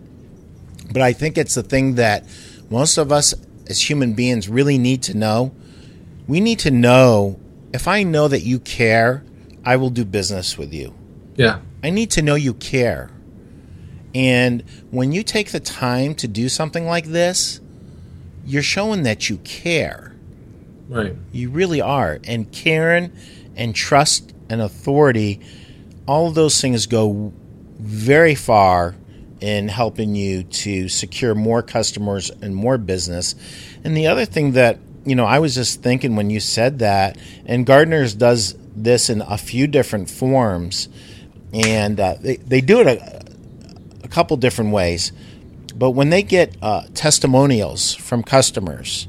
but 0.92 1.02
I 1.02 1.12
think 1.12 1.38
it's 1.38 1.54
the 1.54 1.62
thing 1.62 1.94
that 1.96 2.24
most 2.70 2.98
of 2.98 3.12
us 3.12 3.34
as 3.68 3.88
human 3.88 4.14
beings 4.14 4.48
really 4.48 4.78
need 4.78 5.02
to 5.04 5.16
know. 5.16 5.54
We 6.26 6.40
need 6.40 6.58
to 6.60 6.70
know 6.70 7.38
if 7.72 7.88
I 7.88 8.02
know 8.02 8.28
that 8.28 8.42
you 8.42 8.60
care, 8.60 9.24
I 9.64 9.76
will 9.76 9.90
do 9.90 10.04
business 10.04 10.56
with 10.56 10.72
you. 10.72 10.94
Yeah. 11.36 11.60
I 11.82 11.90
need 11.90 12.10
to 12.12 12.22
know 12.22 12.34
you 12.34 12.54
care. 12.54 13.10
And 14.14 14.62
when 14.90 15.12
you 15.12 15.22
take 15.22 15.50
the 15.50 15.60
time 15.60 16.14
to 16.16 16.28
do 16.28 16.48
something 16.48 16.86
like 16.86 17.06
this, 17.06 17.60
you're 18.46 18.62
showing 18.62 19.02
that 19.02 19.28
you 19.28 19.38
care. 19.38 20.14
Right. 20.88 21.16
You 21.32 21.50
really 21.50 21.80
are. 21.80 22.20
And 22.24 22.50
caring 22.52 23.12
and 23.56 23.74
trust 23.74 24.32
and 24.48 24.60
authority, 24.60 25.40
all 26.06 26.28
of 26.28 26.34
those 26.34 26.60
things 26.60 26.86
go 26.86 27.32
very 27.78 28.34
far 28.34 28.94
in 29.44 29.68
helping 29.68 30.14
you 30.14 30.42
to 30.42 30.88
secure 30.88 31.34
more 31.34 31.62
customers 31.62 32.30
and 32.30 32.56
more 32.56 32.78
business. 32.78 33.34
And 33.84 33.94
the 33.94 34.06
other 34.06 34.24
thing 34.24 34.52
that, 34.52 34.78
you 35.04 35.14
know, 35.14 35.26
I 35.26 35.38
was 35.38 35.54
just 35.54 35.82
thinking 35.82 36.16
when 36.16 36.30
you 36.30 36.40
said 36.40 36.78
that, 36.78 37.18
and 37.44 37.66
Gardeners 37.66 38.14
does 38.14 38.54
this 38.74 39.10
in 39.10 39.20
a 39.20 39.36
few 39.36 39.66
different 39.66 40.08
forms, 40.08 40.88
and 41.52 42.00
uh, 42.00 42.14
they, 42.18 42.36
they 42.36 42.62
do 42.62 42.80
it 42.80 42.86
a, 42.86 44.08
couple 44.08 44.36
different 44.38 44.70
ways. 44.70 45.12
But 45.74 45.90
when 45.90 46.08
they 46.08 46.22
get 46.22 46.56
uh, 46.62 46.84
testimonials 46.94 47.94
from 47.94 48.22
customers, 48.22 49.08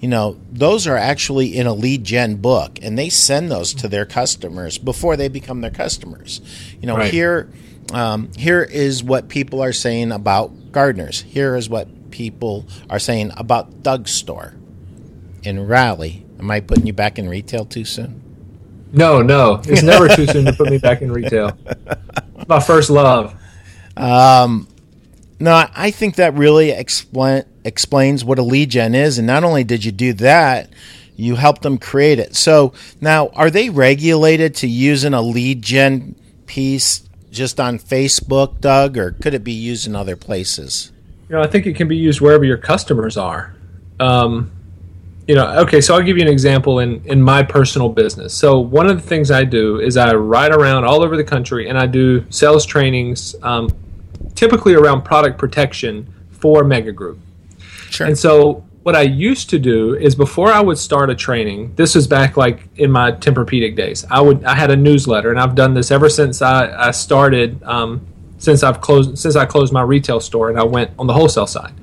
you 0.00 0.08
know, 0.08 0.36
those 0.50 0.88
are 0.88 0.96
actually 0.96 1.56
in 1.56 1.68
a 1.68 1.74
lead 1.74 2.02
gen 2.02 2.36
book, 2.36 2.80
and 2.82 2.98
they 2.98 3.08
send 3.08 3.52
those 3.52 3.72
to 3.74 3.88
their 3.88 4.06
customers 4.06 4.78
before 4.78 5.16
they 5.16 5.28
become 5.28 5.60
their 5.60 5.70
customers. 5.70 6.40
You 6.80 6.88
know, 6.88 6.96
right. 6.96 7.12
here, 7.12 7.50
um, 7.92 8.30
here 8.36 8.62
is 8.62 9.02
what 9.02 9.28
people 9.28 9.62
are 9.62 9.72
saying 9.72 10.12
about 10.12 10.72
gardeners. 10.72 11.22
Here 11.22 11.56
is 11.56 11.68
what 11.68 12.10
people 12.10 12.66
are 12.90 12.98
saying 12.98 13.32
about 13.36 13.82
Doug's 13.82 14.10
store 14.10 14.54
in 15.42 15.66
Raleigh. 15.66 16.24
Am 16.38 16.50
I 16.50 16.60
putting 16.60 16.86
you 16.86 16.92
back 16.92 17.18
in 17.18 17.28
retail 17.28 17.64
too 17.64 17.84
soon? 17.84 18.22
No, 18.92 19.22
no, 19.22 19.60
it's 19.64 19.82
never 19.82 20.08
too 20.08 20.26
soon 20.26 20.44
to 20.46 20.52
put 20.52 20.70
me 20.70 20.78
back 20.78 21.02
in 21.02 21.12
retail. 21.12 21.56
It's 21.76 22.48
my 22.48 22.60
first 22.60 22.88
love. 22.88 23.34
Um, 23.96 24.68
no, 25.38 25.66
I 25.74 25.90
think 25.90 26.16
that 26.16 26.34
really 26.34 26.70
explain, 26.70 27.44
explains 27.64 28.24
what 28.24 28.38
a 28.38 28.42
lead 28.42 28.70
gen 28.70 28.94
is. 28.94 29.18
And 29.18 29.26
not 29.26 29.44
only 29.44 29.64
did 29.64 29.84
you 29.84 29.92
do 29.92 30.12
that, 30.14 30.70
you 31.16 31.34
helped 31.34 31.62
them 31.62 31.78
create 31.78 32.18
it. 32.18 32.36
So 32.36 32.74
now, 33.00 33.28
are 33.28 33.50
they 33.50 33.70
regulated 33.70 34.54
to 34.56 34.68
using 34.68 35.14
a 35.14 35.22
lead 35.22 35.62
gen 35.62 36.14
piece 36.46 37.05
just 37.36 37.60
on 37.60 37.78
Facebook, 37.78 38.60
Doug, 38.60 38.96
or 38.96 39.12
could 39.12 39.34
it 39.34 39.44
be 39.44 39.52
used 39.52 39.86
in 39.86 39.94
other 39.94 40.16
places? 40.16 40.92
You 41.28 41.36
know, 41.36 41.42
I 41.42 41.46
think 41.46 41.66
it 41.66 41.76
can 41.76 41.88
be 41.88 41.96
used 41.96 42.20
wherever 42.20 42.44
your 42.44 42.56
customers 42.56 43.16
are. 43.16 43.54
Um, 43.98 44.50
you 45.26 45.34
know, 45.34 45.46
okay, 45.62 45.80
so 45.80 45.94
I'll 45.94 46.02
give 46.02 46.16
you 46.16 46.22
an 46.22 46.28
example 46.28 46.78
in, 46.78 47.04
in 47.04 47.20
my 47.20 47.42
personal 47.42 47.88
business. 47.88 48.32
So, 48.32 48.60
one 48.60 48.86
of 48.86 48.96
the 48.96 49.06
things 49.06 49.30
I 49.30 49.42
do 49.42 49.80
is 49.80 49.96
I 49.96 50.14
ride 50.14 50.52
around 50.52 50.84
all 50.84 51.02
over 51.02 51.16
the 51.16 51.24
country 51.24 51.68
and 51.68 51.76
I 51.76 51.86
do 51.86 52.24
sales 52.30 52.64
trainings, 52.64 53.34
um, 53.42 53.68
typically 54.34 54.74
around 54.74 55.02
product 55.02 55.36
protection 55.36 56.06
for 56.30 56.62
Mega 56.62 56.92
Group. 56.92 57.18
Sure. 57.90 58.06
And 58.06 58.16
so, 58.16 58.64
what 58.86 58.94
I 58.94 59.02
used 59.02 59.50
to 59.50 59.58
do 59.58 59.96
is 59.96 60.14
before 60.14 60.52
I 60.52 60.60
would 60.60 60.78
start 60.78 61.10
a 61.10 61.14
training, 61.16 61.74
this 61.74 61.96
was 61.96 62.06
back 62.06 62.36
like 62.36 62.68
in 62.76 62.92
my 62.92 63.10
Tempur-Pedic 63.10 63.74
days. 63.74 64.04
I 64.08 64.20
would 64.20 64.44
I 64.44 64.54
had 64.54 64.70
a 64.70 64.76
newsletter, 64.76 65.30
and 65.30 65.40
I've 65.40 65.56
done 65.56 65.74
this 65.74 65.90
ever 65.90 66.08
since 66.08 66.40
I, 66.40 66.70
I 66.86 66.92
started. 66.92 67.60
Um, 67.64 68.06
since 68.38 68.62
I've 68.62 68.80
closed 68.80 69.18
since 69.18 69.34
I 69.34 69.44
closed 69.44 69.72
my 69.72 69.82
retail 69.82 70.20
store 70.20 70.50
and 70.50 70.56
I 70.56 70.62
went 70.62 70.92
on 71.00 71.08
the 71.08 71.14
wholesale 71.14 71.48
side. 71.48 71.74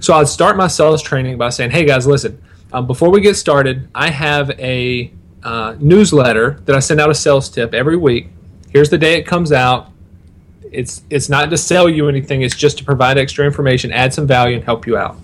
So 0.00 0.14
I'd 0.14 0.26
start 0.26 0.56
my 0.56 0.66
sales 0.66 1.00
training 1.00 1.38
by 1.38 1.50
saying, 1.50 1.70
"Hey 1.70 1.84
guys, 1.84 2.08
listen. 2.08 2.42
Um, 2.72 2.88
before 2.88 3.10
we 3.10 3.20
get 3.20 3.36
started, 3.36 3.88
I 3.94 4.10
have 4.10 4.50
a 4.58 5.12
uh, 5.44 5.76
newsletter 5.78 6.60
that 6.64 6.74
I 6.74 6.80
send 6.80 7.00
out 7.00 7.08
a 7.08 7.14
sales 7.14 7.48
tip 7.48 7.72
every 7.72 7.96
week. 7.96 8.30
Here's 8.72 8.90
the 8.90 8.98
day 8.98 9.16
it 9.16 9.26
comes 9.28 9.52
out. 9.52 9.92
It's 10.76 11.02
it's 11.10 11.28
not 11.28 11.50
to 11.50 11.56
sell 11.56 11.88
you 11.88 12.08
anything. 12.08 12.42
It's 12.42 12.54
just 12.54 12.78
to 12.78 12.84
provide 12.84 13.18
extra 13.18 13.44
information, 13.44 13.92
add 13.92 14.12
some 14.12 14.26
value, 14.26 14.56
and 14.56 14.64
help 14.64 14.86
you 14.86 14.96
out. 14.96 15.16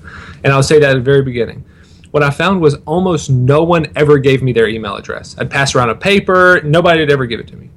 And 0.42 0.52
I'll 0.52 0.62
say 0.62 0.80
that 0.80 0.90
at 0.90 0.94
the 0.94 1.00
very 1.00 1.22
beginning. 1.22 1.64
What 2.10 2.22
I 2.22 2.30
found 2.30 2.60
was 2.60 2.74
almost 2.86 3.30
no 3.30 3.62
one 3.62 3.90
ever 3.96 4.18
gave 4.18 4.42
me 4.42 4.52
their 4.52 4.68
email 4.68 4.96
address. 4.96 5.34
I'd 5.38 5.50
pass 5.50 5.74
around 5.74 5.90
a 5.90 5.94
paper. 5.94 6.60
Nobody 6.62 7.00
would 7.00 7.10
ever 7.10 7.26
give 7.26 7.40
it 7.40 7.48
to 7.48 7.56
me. 7.56 7.70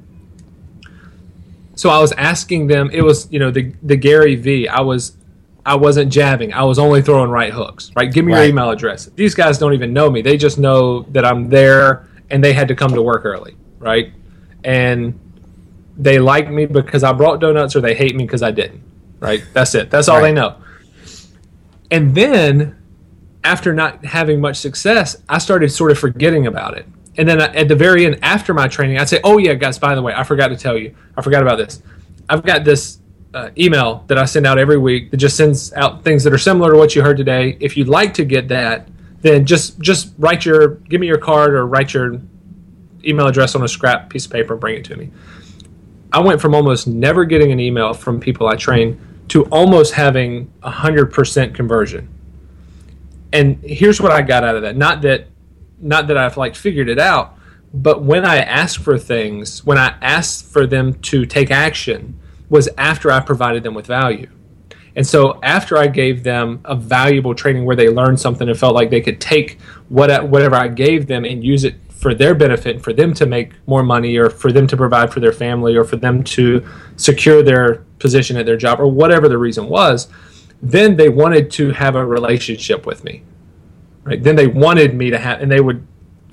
So 1.76 1.90
I 1.90 2.00
was 2.00 2.12
asking 2.14 2.68
them. 2.68 2.90
It 2.92 3.02
was 3.02 3.28
you 3.32 3.40
know 3.40 3.52
the 3.52 3.74
the 3.84 3.96
Gary 3.96 4.36
V. 4.36 4.68
I 4.68 4.82
was 4.82 5.18
I 5.66 5.76
wasn't 5.76 6.12
jabbing. 6.12 6.54
I 6.54 6.64
was 6.64 6.78
only 6.78 7.02
throwing 7.02 7.30
right 7.30 7.52
hooks. 7.52 7.92
Right? 7.96 8.12
Give 8.12 8.24
me 8.24 8.34
right. 8.34 8.42
your 8.42 8.50
email 8.50 8.70
address. 8.70 9.06
These 9.16 9.36
guys 9.36 9.58
don't 9.58 9.74
even 9.74 9.94
know 9.94 10.10
me. 10.10 10.22
They 10.22 10.38
just 10.38 10.58
know 10.58 11.04
that 11.10 11.26
I'm 11.26 11.50
there 11.50 12.08
and 12.30 12.44
they 12.44 12.54
had 12.54 12.68
to 12.68 12.76
come 12.76 12.94
to 12.94 13.02
work 13.02 13.26
early. 13.26 13.56
Right? 13.80 14.14
And 14.64 15.20
they 15.98 16.20
like 16.20 16.50
me 16.50 16.66
because 16.66 17.04
I 17.04 17.14
brought 17.14 17.40
donuts 17.40 17.76
or 17.76 17.82
they 17.82 17.96
hate 17.96 18.16
me 18.16 18.26
because 18.26 18.44
I 18.44 18.52
didn't. 18.52 18.84
Right? 19.20 19.44
That's 19.54 19.74
it. 19.76 19.90
That's 19.90 20.08
all 20.08 20.18
right. 20.18 20.24
they 20.24 20.32
know. 20.34 20.58
And 21.92 22.14
then 22.16 22.76
after 23.44 23.74
not 23.74 24.04
having 24.04 24.42
much 24.42 24.58
success, 24.58 25.18
I 25.30 25.38
started 25.38 25.72
sort 25.72 25.92
of 25.92 26.00
forgetting 26.00 26.48
about 26.48 26.78
it. 26.78 26.86
And 27.18 27.30
then 27.30 27.40
at 27.40 27.68
the 27.68 27.76
very 27.76 28.06
end, 28.06 28.20
after 28.22 28.54
my 28.54 28.68
training, 28.68 28.98
I'd 28.98 29.08
say, 29.08 29.22
"Oh 29.24 29.38
yeah, 29.38 29.54
guys, 29.54 29.80
by 29.80 29.96
the 29.96 30.02
way, 30.02 30.14
I 30.14 30.24
forgot 30.24 30.50
to 30.50 30.58
tell 30.58 30.78
you. 30.78 30.94
I 31.16 31.22
forgot 31.22 31.42
about 31.42 31.58
this. 31.58 31.82
I've 32.28 32.44
got 32.44 32.66
this 32.66 33.00
uh, 33.34 33.52
email 33.58 34.04
that 34.08 34.18
I 34.18 34.26
send 34.26 34.46
out 34.46 34.58
every 34.58 34.78
week 34.78 35.12
that 35.12 35.18
just 35.18 35.38
sends 35.38 35.72
out 35.74 36.04
things 36.04 36.24
that 36.24 36.34
are 36.34 36.38
similar 36.38 36.72
to 36.72 36.78
what 36.78 36.96
you 36.96 37.04
heard 37.04 37.18
today. 37.18 37.58
If 37.60 37.78
you'd 37.78 37.88
like 37.88 38.14
to 38.16 38.26
get 38.26 38.50
that, 38.50 38.90
then 39.22 39.46
just 39.46 39.80
just 39.80 40.14
write 40.18 40.46
your 40.46 40.76
give 40.90 41.00
me 41.00 41.08
your 41.08 41.18
card 41.18 41.54
or 41.54 41.66
write 41.66 41.94
your 41.94 42.20
email 43.06 43.28
address 43.28 43.56
on 43.56 43.64
a 43.64 43.68
scrap 43.68 44.10
piece 44.10 44.26
of 44.26 44.32
paper 44.32 44.54
and 44.54 44.62
bring 44.62 44.76
it 44.78 44.86
to 44.86 44.98
me. 44.98 45.12
I 46.16 46.20
went 46.20 46.40
from 46.40 46.56
almost 46.56 46.88
never 46.88 47.26
getting 47.26 47.52
an 47.52 47.60
email 47.60 47.94
from 47.94 48.22
people 48.22 48.48
I 48.48 48.56
train 48.56 48.98
to 49.28 49.44
almost 49.48 49.94
having 49.94 50.50
a 50.64 50.72
hundred 50.72 51.12
percent 51.12 51.54
conversion. 51.54 52.08
And 53.34 53.58
here's 53.62 54.00
what 54.00 54.14
I 54.14 54.22
got 54.22 54.46
out 54.46 54.56
of 54.56 54.62
that. 54.62 54.78
Not 54.78 55.02
that 55.02 55.28
not 55.78 56.08
that 56.08 56.18
I've 56.18 56.38
like 56.38 56.56
figured 56.56 56.88
it 56.88 57.00
out, 57.00 57.38
but 57.74 58.02
when 58.02 58.24
I 58.24 58.38
asked 58.38 58.78
for 58.78 58.98
things, 58.98 59.66
when 59.66 59.78
I 59.78 59.98
asked 60.02 60.46
for 60.46 60.66
them 60.66 60.94
to 61.02 61.26
take 61.26 61.52
action, 61.52 62.18
was 62.48 62.70
after 62.78 63.12
I 63.12 63.20
provided 63.20 63.64
them 63.64 63.74
with 63.74 63.86
value. 63.86 64.30
And 64.96 65.06
so 65.06 65.38
after 65.44 65.78
I 65.78 65.88
gave 65.88 66.24
them 66.24 66.62
a 66.64 66.78
valuable 66.78 67.36
training 67.36 67.66
where 67.66 67.76
they 67.76 67.90
learned 67.90 68.22
something 68.22 68.48
and 68.48 68.58
felt 68.58 68.74
like 68.74 68.90
they 68.90 69.02
could 69.02 69.20
take 69.20 69.60
what 69.90 70.30
whatever 70.30 70.56
I 70.56 70.70
gave 70.70 71.08
them 71.08 71.26
and 71.26 71.44
use 71.44 71.66
it 71.66 71.76
for 72.06 72.14
their 72.14 72.36
benefit, 72.36 72.84
for 72.84 72.94
them 72.94 73.16
to 73.16 73.26
make 73.26 73.54
more 73.66 73.82
money 73.82 74.16
or 74.16 74.30
for 74.30 74.52
them 74.52 74.68
to 74.68 74.78
provide 74.78 75.12
for 75.12 75.20
their 75.20 75.32
family 75.32 75.76
or 75.76 75.84
for 75.84 75.96
them 75.96 76.24
to 76.24 76.64
secure 76.98 77.42
their 77.42 77.84
position 77.98 78.38
at 78.38 78.46
their 78.46 78.58
job 78.58 78.80
or 78.80 78.86
whatever 78.86 79.28
the 79.28 79.40
reason 79.40 79.68
was, 79.68 80.08
then 80.62 80.98
they 80.98 81.10
wanted 81.10 81.50
to 81.50 81.72
have 81.72 81.96
a 81.96 82.06
relationship 82.06 82.86
with 82.86 83.04
me. 83.04 83.24
Right? 84.04 84.22
Then 84.22 84.36
they 84.36 84.46
wanted 84.46 84.94
me 84.94 85.10
to 85.10 85.18
have 85.18 85.42
and 85.42 85.52
they 85.52 85.60
would 85.60 85.84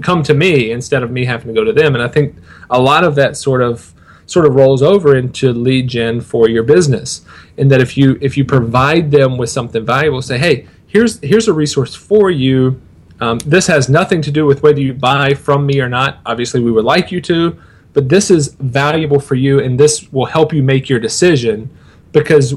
come 0.02 0.22
to 0.24 0.34
me 0.34 0.72
instead 0.72 1.02
of 1.02 1.10
me 1.10 1.24
having 1.24 1.46
to 1.46 1.54
go 1.58 1.64
to 1.64 1.72
them. 1.72 1.94
And 1.94 2.04
I 2.04 2.08
think 2.08 2.36
a 2.68 2.78
lot 2.78 3.02
of 3.02 3.14
that 3.14 3.38
sort 3.38 3.62
of 3.62 3.94
sort 4.26 4.44
of 4.44 4.54
rolls 4.54 4.82
over 4.82 5.16
into 5.16 5.54
lead 5.54 5.88
gen 5.88 6.20
for 6.20 6.50
your 6.50 6.64
business. 6.64 7.24
And 7.56 7.70
that 7.70 7.80
if 7.80 7.96
you 7.96 8.18
if 8.20 8.36
you 8.36 8.44
provide 8.44 9.10
them 9.10 9.38
with 9.38 9.48
something 9.48 9.86
valuable, 9.86 10.20
say, 10.20 10.36
hey, 10.36 10.66
here's 10.86 11.18
here's 11.20 11.48
a 11.48 11.54
resource 11.54 11.94
for 11.94 12.30
you. 12.30 12.78
Um, 13.22 13.38
this 13.46 13.68
has 13.68 13.88
nothing 13.88 14.20
to 14.22 14.32
do 14.32 14.46
with 14.46 14.64
whether 14.64 14.80
you 14.80 14.92
buy 14.92 15.32
from 15.32 15.64
me 15.64 15.80
or 15.80 15.88
not. 15.88 16.18
Obviously, 16.26 16.60
we 16.60 16.72
would 16.72 16.84
like 16.84 17.12
you 17.12 17.20
to, 17.20 17.56
but 17.92 18.08
this 18.08 18.32
is 18.32 18.54
valuable 18.54 19.20
for 19.20 19.36
you, 19.36 19.60
and 19.60 19.78
this 19.78 20.10
will 20.12 20.26
help 20.26 20.52
you 20.52 20.60
make 20.60 20.88
your 20.88 20.98
decision 20.98 21.70
because 22.10 22.56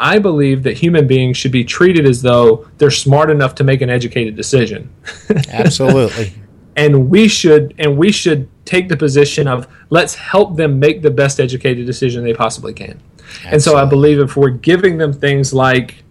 I 0.00 0.18
believe 0.18 0.64
that 0.64 0.76
human 0.76 1.06
beings 1.06 1.36
should 1.36 1.52
be 1.52 1.62
treated 1.62 2.04
as 2.04 2.20
though 2.20 2.68
they're 2.78 2.90
smart 2.90 3.30
enough 3.30 3.54
to 3.54 3.64
make 3.64 3.80
an 3.80 3.88
educated 3.88 4.34
decision. 4.34 4.92
Absolutely. 5.50 6.32
and 6.74 7.08
we 7.08 7.28
should 7.28 7.72
and 7.78 7.96
we 7.96 8.10
should 8.10 8.48
take 8.64 8.88
the 8.88 8.96
position 8.96 9.46
of 9.46 9.68
let's 9.90 10.16
help 10.16 10.56
them 10.56 10.80
make 10.80 11.00
the 11.02 11.12
best 11.12 11.38
educated 11.38 11.86
decision 11.86 12.24
they 12.24 12.34
possibly 12.34 12.74
can. 12.74 13.00
Absolutely. 13.20 13.52
And 13.52 13.62
so 13.62 13.76
I 13.76 13.84
believe 13.84 14.18
if 14.18 14.36
we're 14.36 14.50
giving 14.50 14.98
them 14.98 15.12
things 15.12 15.54
like 15.54 16.02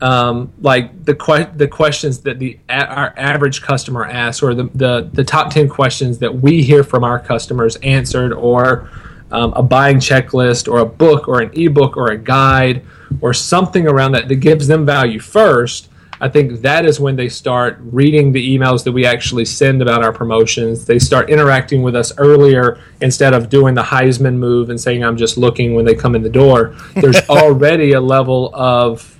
um, 0.00 0.52
like 0.60 1.04
the 1.04 1.14
que- 1.14 1.50
the 1.56 1.68
questions 1.68 2.20
that 2.20 2.38
the 2.38 2.58
a- 2.68 2.86
our 2.86 3.14
average 3.16 3.62
customer 3.62 4.04
asks, 4.06 4.42
or 4.42 4.54
the, 4.54 4.64
the 4.74 5.08
the 5.12 5.24
top 5.24 5.50
ten 5.50 5.68
questions 5.68 6.18
that 6.18 6.34
we 6.34 6.62
hear 6.62 6.84
from 6.84 7.04
our 7.04 7.18
customers 7.18 7.76
answered, 7.76 8.32
or 8.32 8.88
um, 9.30 9.52
a 9.54 9.62
buying 9.62 9.98
checklist, 9.98 10.70
or 10.70 10.78
a 10.78 10.86
book, 10.86 11.28
or 11.28 11.40
an 11.40 11.50
ebook, 11.54 11.96
or 11.96 12.10
a 12.10 12.18
guide, 12.18 12.84
or 13.20 13.32
something 13.32 13.86
around 13.86 14.12
that 14.12 14.28
that 14.28 14.36
gives 14.36 14.66
them 14.66 14.84
value 14.84 15.20
first 15.20 15.88
I 16.20 16.28
think 16.28 16.62
that 16.62 16.84
is 16.84 17.00
when 17.00 17.16
they 17.16 17.28
start 17.28 17.78
reading 17.80 18.32
the 18.32 18.56
emails 18.56 18.84
that 18.84 18.92
we 18.92 19.04
actually 19.04 19.44
send 19.44 19.82
about 19.82 20.02
our 20.02 20.12
promotions. 20.12 20.86
They 20.86 20.98
start 20.98 21.28
interacting 21.28 21.82
with 21.82 21.96
us 21.96 22.16
earlier 22.18 22.80
instead 23.00 23.34
of 23.34 23.48
doing 23.48 23.74
the 23.74 23.82
Heisman 23.82 24.36
move 24.36 24.70
and 24.70 24.80
saying, 24.80 25.04
I'm 25.04 25.16
just 25.16 25.36
looking 25.36 25.74
when 25.74 25.84
they 25.84 25.94
come 25.94 26.14
in 26.14 26.22
the 26.22 26.30
door. 26.30 26.76
There's 26.94 27.20
already 27.28 27.92
a 27.92 28.00
level 28.00 28.50
of, 28.54 29.18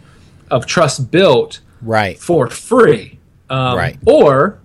of 0.51 0.67
trust 0.67 1.11
built 1.11 1.61
right. 1.83 2.19
for 2.19 2.49
free. 2.49 3.19
Um, 3.51 3.77
right. 3.77 3.99
Or 4.07 4.61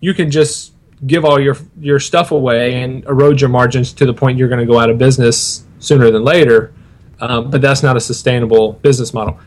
you 0.00 0.14
can 0.14 0.30
just 0.30 0.72
give 1.06 1.24
all 1.24 1.40
your, 1.40 1.56
your 1.80 1.98
stuff 1.98 2.30
away 2.30 2.82
and 2.82 3.04
erode 3.04 3.40
your 3.40 3.50
margins 3.50 3.92
to 3.94 4.06
the 4.06 4.14
point 4.14 4.38
you're 4.38 4.48
going 4.48 4.60
to 4.60 4.66
go 4.66 4.78
out 4.78 4.90
of 4.90 4.98
business 4.98 5.64
sooner 5.78 6.10
than 6.10 6.24
later. 6.24 6.72
Um, 7.20 7.50
but 7.50 7.60
that's 7.60 7.82
not 7.82 7.96
a 7.96 8.00
sustainable 8.00 8.74
business 8.74 9.14
model. 9.14 9.38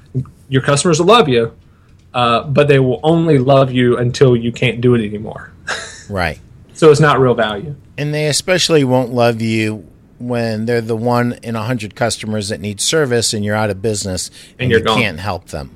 Your 0.47 0.61
customers 0.61 0.99
will 0.99 1.07
love 1.07 1.27
you, 1.27 1.53
uh, 2.13 2.43
but 2.43 2.67
they 2.67 2.79
will 2.79 2.99
only 3.03 3.37
love 3.37 3.71
you 3.71 3.97
until 3.97 4.35
you 4.35 4.51
can't 4.51 4.79
do 4.79 4.95
it 4.95 5.05
anymore. 5.05 5.51
right. 6.09 6.39
So 6.73 6.91
it's 6.91 7.01
not 7.01 7.19
real 7.19 7.33
value. 7.33 7.75
And 7.97 8.13
they 8.13 8.27
especially 8.27 8.83
won't 8.83 9.13
love 9.13 9.41
you 9.41 9.87
when 10.17 10.65
they're 10.65 10.81
the 10.81 10.95
one 10.95 11.33
in 11.43 11.55
a 11.55 11.63
hundred 11.63 11.95
customers 11.95 12.49
that 12.49 12.61
need 12.61 12.79
service 12.79 13.33
and 13.33 13.43
you're 13.43 13.55
out 13.55 13.69
of 13.69 13.81
business 13.81 14.29
and, 14.53 14.61
and 14.61 14.71
you 14.71 14.79
gone. 14.81 14.97
can't 14.97 15.19
help 15.19 15.47
them. 15.47 15.75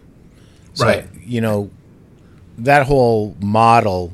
So, 0.73 0.85
right. 0.85 1.07
You 1.25 1.41
know, 1.41 1.71
that 2.59 2.85
whole 2.85 3.35
model, 3.41 4.13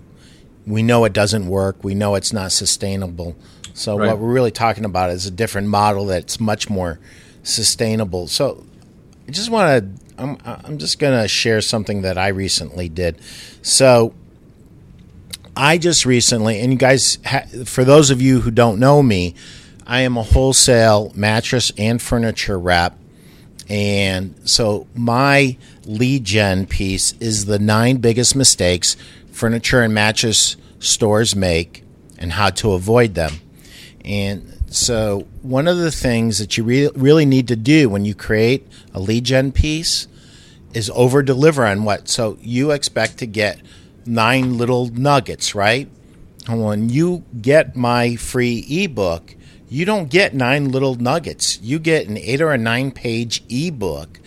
we 0.65 0.83
know 0.83 1.05
it 1.05 1.13
doesn't 1.13 1.47
work. 1.47 1.83
We 1.83 1.95
know 1.95 2.15
it's 2.15 2.33
not 2.33 2.51
sustainable. 2.51 3.35
So 3.73 3.97
right. 3.97 4.07
what 4.07 4.19
we're 4.19 4.31
really 4.31 4.51
talking 4.51 4.85
about 4.85 5.11
is 5.11 5.25
a 5.25 5.31
different 5.31 5.67
model 5.67 6.05
that's 6.05 6.39
much 6.39 6.69
more 6.69 6.99
sustainable. 7.43 8.27
So 8.27 8.65
I 9.27 9.31
just 9.31 9.49
want 9.49 9.83
to. 9.83 10.05
I'm, 10.17 10.37
I'm 10.45 10.77
just 10.77 10.97
going 10.97 11.21
to 11.21 11.27
share 11.27 11.59
something 11.59 12.03
that 12.03 12.17
I 12.17 12.29
recently 12.29 12.87
did. 12.87 13.19
So 13.61 14.13
I 15.57 15.77
just 15.77 16.05
recently, 16.05 16.61
and 16.61 16.71
you 16.71 16.77
guys, 16.77 17.17
for 17.65 17.83
those 17.83 18.11
of 18.11 18.21
you 18.21 18.39
who 18.39 18.49
don't 18.49 18.79
know 18.79 19.03
me, 19.03 19.35
I 19.85 20.01
am 20.01 20.17
a 20.17 20.23
wholesale 20.23 21.11
mattress 21.15 21.71
and 21.77 22.01
furniture 22.01 22.59
rep. 22.59 22.97
And 23.69 24.35
so 24.43 24.87
my 24.93 25.57
lead 25.85 26.23
gen 26.23 26.65
piece 26.65 27.13
is 27.19 27.45
the 27.45 27.59
nine 27.59 27.97
biggest 27.97 28.35
mistakes 28.35 28.95
furniture 29.31 29.81
and 29.81 29.93
mattress 29.93 30.55
stores 30.79 31.35
make 31.35 31.83
and 32.17 32.31
how 32.31 32.49
to 32.49 32.71
avoid 32.71 33.15
them. 33.15 33.33
And 34.03 34.55
so, 34.67 35.27
one 35.41 35.67
of 35.67 35.77
the 35.77 35.91
things 35.91 36.39
that 36.39 36.57
you 36.57 36.63
re- 36.63 36.89
really 36.95 37.25
need 37.25 37.47
to 37.49 37.55
do 37.55 37.89
when 37.89 38.05
you 38.05 38.13
create 38.13 38.67
a 38.93 38.99
lead 38.99 39.23
gen 39.23 39.51
piece 39.51 40.07
is 40.73 40.91
over 40.93 41.23
deliver 41.23 41.65
on 41.65 41.83
what. 41.85 42.07
So, 42.07 42.37
you 42.41 42.71
expect 42.71 43.17
to 43.19 43.25
get 43.25 43.59
nine 44.05 44.57
little 44.57 44.87
nuggets, 44.89 45.55
right? 45.55 45.89
And 46.47 46.63
when 46.63 46.89
you 46.89 47.23
get 47.41 47.75
my 47.75 48.15
free 48.15 48.65
ebook, 48.69 49.35
you 49.69 49.85
don't 49.85 50.09
get 50.09 50.33
nine 50.33 50.71
little 50.71 50.95
nuggets. 50.95 51.59
You 51.61 51.79
get 51.79 52.07
an 52.07 52.17
eight 52.17 52.41
or 52.41 52.51
a 52.51 52.57
nine 52.57 52.91
page 52.91 53.43
ebook, 53.49 54.19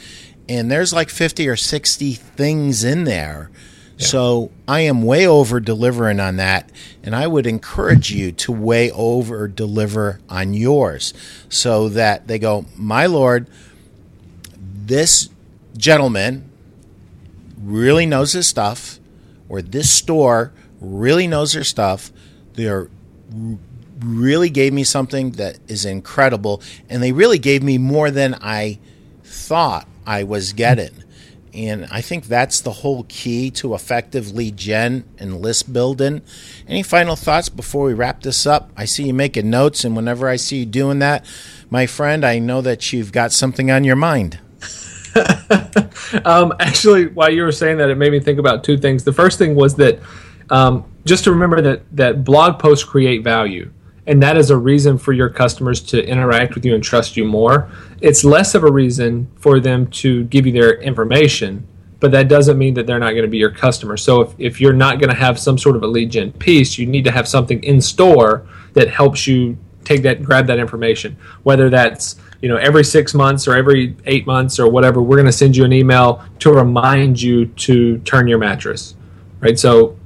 and 0.48 0.70
there's 0.70 0.92
like 0.92 1.11
50 1.11 1.48
or 1.48 1.57
60 1.57 2.14
things 2.14 2.85
in 2.85 3.05
there 3.05 3.51
so 3.98 4.53
I 4.68 4.81
am 4.81 5.03
way 5.03 5.27
over 5.27 5.59
delivering 5.59 6.20
on 6.20 6.37
that, 6.37 6.70
and 7.03 7.16
I 7.16 7.27
would 7.27 7.46
encourage 7.46 8.12
you 8.12 8.31
to 8.33 8.53
way 8.53 8.90
over 8.92 9.48
deliver 9.48 10.20
on 10.29 10.55
yours 10.55 11.12
so 11.48 11.88
that 11.90 12.29
they 12.29 12.38
go, 12.38 12.64
My 12.77 13.07
Lord, 13.07 13.48
this 14.57 15.29
gentleman 15.77 16.48
really 17.61 18.07
knows 18.07 18.33
his 18.33 18.46
stuff, 18.46 19.01
or 19.48 19.62
this 19.62 19.90
store 19.90 20.53
really 20.81 21.27
knows 21.27 21.55
their 21.55 21.64
stuff. 21.64 22.12
They're 22.55 22.88
really 24.00 24.50
gave 24.50 24.72
me 24.72 24.84
something 24.84 25.32
that 25.32 25.58
is 25.68 25.84
incredible, 25.84 26.62
and 26.88 27.02
they 27.02 27.12
really 27.12 27.38
gave 27.38 27.62
me 27.62 27.78
more 27.78 28.11
than 28.11 28.34
I 28.40 28.78
thought 29.22 29.87
I 30.06 30.24
was 30.24 30.52
getting. 30.52 31.04
And 31.54 31.87
I 31.90 32.02
think 32.02 32.26
that's 32.26 32.61
the 32.61 32.70
whole 32.70 33.04
key 33.08 33.50
to 33.52 33.74
effective 33.74 34.32
lead 34.32 34.56
gen 34.56 35.04
and 35.18 35.40
list 35.40 35.72
building. 35.72 36.22
Any 36.68 36.82
final 36.82 37.16
thoughts 37.16 37.48
before 37.48 37.87
we 37.87 37.94
wrap 37.94 38.22
this 38.22 38.46
up? 38.46 38.70
I 38.76 38.84
see 38.84 39.06
you 39.06 39.14
making 39.14 39.50
notes, 39.50 39.84
and 39.84 39.96
whenever 39.96 40.28
I 40.28 40.37
see 40.37 40.58
you 40.58 40.66
doing 40.66 40.98
that, 41.00 41.24
my 41.70 41.87
friend, 41.87 42.24
I 42.24 42.38
know 42.38 42.61
that 42.61 42.92
you've 42.92 43.12
got 43.12 43.32
something 43.32 43.70
on 43.70 43.84
your 43.84 43.96
mind. 43.96 44.38
um, 46.24 46.52
actually, 46.61 47.06
while 47.08 47.32
you 47.32 47.42
were 47.42 47.52
saying 47.52 47.78
that, 47.78 47.90
it 47.90 47.96
made 47.96 48.12
me 48.12 48.20
think 48.20 48.38
about 48.38 48.62
two 48.62 48.76
things. 48.76 49.04
The 49.04 49.12
first 49.12 49.38
thing 49.38 49.54
was 49.54 49.74
that 49.76 49.98
um, 50.50 50.84
just 51.04 51.24
to 51.24 51.32
remember 51.32 51.61
that 51.62 51.82
that 51.96 52.24
blog 52.24 52.58
posts 52.58 52.84
create 52.84 53.24
value 53.24 53.70
and 54.08 54.22
that 54.22 54.38
is 54.38 54.48
a 54.50 54.56
reason 54.56 54.96
for 54.96 55.12
your 55.12 55.28
customers 55.28 55.82
to 55.82 56.02
interact 56.04 56.54
with 56.54 56.64
you 56.64 56.74
and 56.74 56.82
trust 56.82 57.14
you 57.14 57.26
more. 57.26 57.70
It's 58.00 58.24
less 58.24 58.54
of 58.54 58.64
a 58.64 58.72
reason 58.72 59.30
for 59.36 59.60
them 59.60 59.86
to 59.88 60.24
give 60.24 60.46
you 60.46 60.52
their 60.52 60.80
information, 60.80 61.68
but 62.00 62.10
that 62.12 62.26
doesn't 62.26 62.56
mean 62.56 62.72
that 62.74 62.86
they're 62.86 62.98
not 62.98 63.10
going 63.10 63.24
to 63.24 63.28
be 63.28 63.36
your 63.36 63.50
customer. 63.50 63.98
So 63.98 64.22
if, 64.22 64.34
if 64.38 64.60
you're 64.62 64.72
not 64.72 64.98
going 64.98 65.10
to 65.10 65.16
have 65.16 65.38
some 65.38 65.58
sort 65.58 65.76
of 65.76 65.82
a 65.82 65.86
lead 65.86 66.10
gen 66.10 66.32
piece, 66.32 66.78
you 66.78 66.86
need 66.86 67.04
to 67.04 67.10
have 67.10 67.28
something 67.28 67.62
in 67.62 67.82
store 67.82 68.46
that 68.72 68.88
helps 68.88 69.26
you 69.26 69.58
take 69.84 70.00
that, 70.02 70.24
grab 70.24 70.46
that 70.46 70.58
information, 70.58 71.18
whether 71.42 71.68
that's 71.68 72.16
you 72.40 72.48
know 72.48 72.56
every 72.56 72.84
six 72.84 73.12
months 73.12 73.46
or 73.46 73.56
every 73.56 73.94
eight 74.06 74.26
months 74.26 74.58
or 74.58 74.70
whatever 74.70 75.02
we're 75.02 75.16
going 75.16 75.26
to 75.26 75.32
send 75.32 75.56
you 75.56 75.64
an 75.64 75.72
email 75.72 76.24
to 76.38 76.52
remind 76.52 77.20
you 77.20 77.46
to 77.46 77.98
turn 77.98 78.28
your 78.28 78.38
mattress 78.38 78.94
right 79.40 79.58
so 79.58 79.96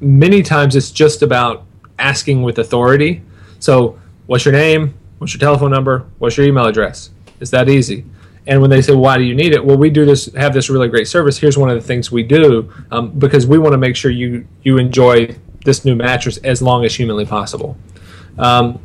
many 0.00 0.42
times 0.42 0.74
it's 0.74 0.90
just 0.90 1.20
about 1.20 1.66
asking 1.98 2.42
with 2.42 2.58
authority 2.58 3.22
so, 3.58 3.98
what's 4.26 4.44
your 4.44 4.52
name? 4.52 4.94
What's 5.18 5.34
your 5.34 5.40
telephone 5.40 5.70
number? 5.70 6.06
What's 6.18 6.36
your 6.36 6.46
email 6.46 6.66
address? 6.66 7.10
It's 7.40 7.50
that 7.50 7.68
easy. 7.68 8.04
And 8.46 8.60
when 8.60 8.70
they 8.70 8.80
say, 8.80 8.94
"Why 8.94 9.18
do 9.18 9.24
you 9.24 9.34
need 9.34 9.52
it?" 9.52 9.64
Well, 9.64 9.76
we 9.76 9.90
do 9.90 10.04
this, 10.06 10.32
have 10.34 10.54
this 10.54 10.70
really 10.70 10.88
great 10.88 11.06
service. 11.06 11.38
Here's 11.38 11.58
one 11.58 11.68
of 11.68 11.74
the 11.80 11.86
things 11.86 12.10
we 12.10 12.22
do 12.22 12.72
um, 12.90 13.10
because 13.10 13.46
we 13.46 13.58
want 13.58 13.72
to 13.72 13.78
make 13.78 13.94
sure 13.94 14.10
you 14.10 14.46
you 14.62 14.78
enjoy 14.78 15.36
this 15.64 15.84
new 15.84 15.94
mattress 15.94 16.38
as 16.38 16.62
long 16.62 16.84
as 16.84 16.94
humanly 16.94 17.26
possible. 17.26 17.76
Um, 18.38 18.80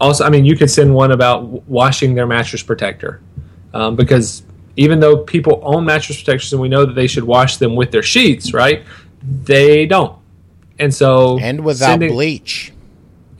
also, 0.00 0.24
I 0.24 0.30
mean, 0.30 0.44
you 0.44 0.56
could 0.56 0.70
send 0.70 0.94
one 0.94 1.12
about 1.12 1.68
washing 1.68 2.14
their 2.14 2.26
mattress 2.26 2.62
protector 2.62 3.20
um, 3.74 3.96
because 3.96 4.42
even 4.76 5.00
though 5.00 5.18
people 5.18 5.60
own 5.62 5.84
mattress 5.84 6.18
protectors 6.18 6.52
and 6.52 6.60
we 6.60 6.68
know 6.68 6.84
that 6.86 6.94
they 6.94 7.06
should 7.06 7.24
wash 7.24 7.58
them 7.58 7.76
with 7.76 7.90
their 7.90 8.02
sheets, 8.02 8.52
right? 8.52 8.84
They 9.22 9.86
don't, 9.86 10.18
and 10.78 10.92
so 10.94 11.38
and 11.38 11.64
without 11.64 11.86
sending, 11.86 12.12
bleach 12.12 12.73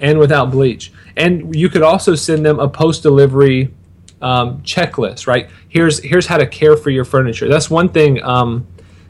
and 0.05 0.19
without 0.19 0.51
bleach. 0.51 0.93
And 1.17 1.57
you 1.57 1.71
could 1.71 1.83
also 1.83 2.15
send 2.15 2.45
them 2.45 2.61
a 2.61 2.69
post 2.69 3.03
delivery 3.03 3.73
um, 4.21 4.61
checklist, 4.63 5.27
right? 5.27 5.49
Here's 5.69 5.99
here's 6.01 6.27
how 6.27 6.37
to 6.37 6.47
care 6.47 6.77
for 6.77 6.91
your 6.91 7.05
furniture. 7.05 7.49
That's 7.49 7.71
one 7.71 7.89
thing 7.89 8.23
um, 8.23 8.67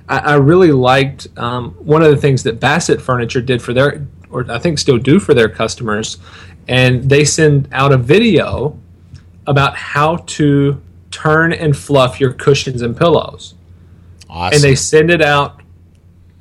I, 0.09 0.19
I, 0.19 0.35
really 0.35 0.71
liked. 0.71 1.27
Um, 1.37 1.73
one 1.73 2.03
of 2.03 2.11
the 2.11 2.17
things 2.17 2.45
that 2.45 2.61
Bassett 2.61 3.03
Furniture 3.03 3.41
did 3.41 3.61
for 3.61 3.73
their, 3.73 4.07
or 4.31 4.49
I 4.51 4.59
think 4.59 4.79
still 4.79 4.99
do 4.99 5.19
for 5.19 5.35
their 5.35 5.49
customers, 5.49 6.19
and 6.69 7.09
they 7.09 7.25
send 7.25 7.69
out 7.73 7.93
a 7.93 7.97
video 7.97 8.79
about 9.47 9.77
how 9.77 10.17
to 10.17 10.81
turn 11.11 11.53
and 11.53 11.77
fluff 11.77 12.21
your 12.21 12.33
cushions 12.33 12.83
and 12.83 12.97
pillows. 12.97 13.55
Awesome. 14.31 14.55
And 14.55 14.63
they 14.63 14.75
send 14.75 15.11
it 15.11 15.23
out 15.23 15.61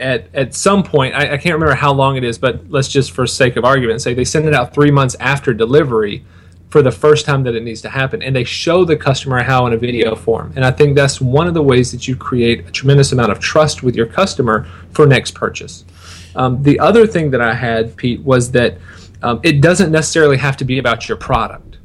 at 0.03 0.35
at 0.35 0.53
some 0.53 0.83
point, 0.83 1.15
I, 1.15 1.33
I, 1.33 1.37
can't 1.37 1.53
remember 1.53 1.75
how 1.75 1.93
long 1.93 2.17
it 2.17 2.23
is, 2.23 2.37
but 2.37 2.69
let's 2.69 2.89
just 2.89 3.11
for 3.11 3.25
sake 3.25 3.55
of 3.55 3.63
argument 3.63 4.01
say 4.01 4.13
they 4.13 4.25
send 4.25 4.45
it 4.45 4.53
out 4.53 4.73
three 4.73 4.91
months 4.91 5.15
after 5.19 5.53
delivery 5.53 6.25
for 6.69 6.81
the 6.81 6.91
first 6.91 7.25
time 7.25 7.43
that 7.43 7.55
it 7.55 7.63
needs 7.63 7.81
to 7.83 7.89
happen, 7.89 8.21
and 8.21 8.35
they 8.35 8.43
show 8.43 8.83
the 8.83 8.97
customer 8.97 9.41
how 9.41 9.65
in 9.67 9.73
a 9.73 9.77
video 9.77 10.15
form. 10.15 10.51
And 10.55 10.65
I 10.65 10.71
think 10.71 10.95
that's 10.95 11.21
one 11.21 11.47
of 11.47 11.53
the 11.53 11.63
ways 11.63 11.91
that 11.91 12.07
you 12.07 12.15
create 12.15 12.67
a 12.67 12.71
tremendous 12.71 13.11
amount 13.11 13.31
of 13.31 13.39
trust 13.39 13.83
with 13.83 13.95
your 13.95 14.07
customer 14.07 14.67
for 14.91 15.05
next 15.05 15.35
purchase. 15.35 15.85
Um, 16.35 16.61
the 16.63 16.79
other 16.79 17.05
thing 17.07 17.31
that 17.31 17.41
I 17.41 17.53
had, 17.53 17.95
Pete, 17.95 18.21
was 18.21 18.51
that 18.51 18.77
um, 19.21 19.39
it 19.43 19.61
doesn't 19.61 19.91
necessarily 19.91 20.37
have 20.37 20.57
to 20.57 20.65
be 20.65 20.79
about 20.79 21.07
your 21.07 21.17
product. 21.17 21.77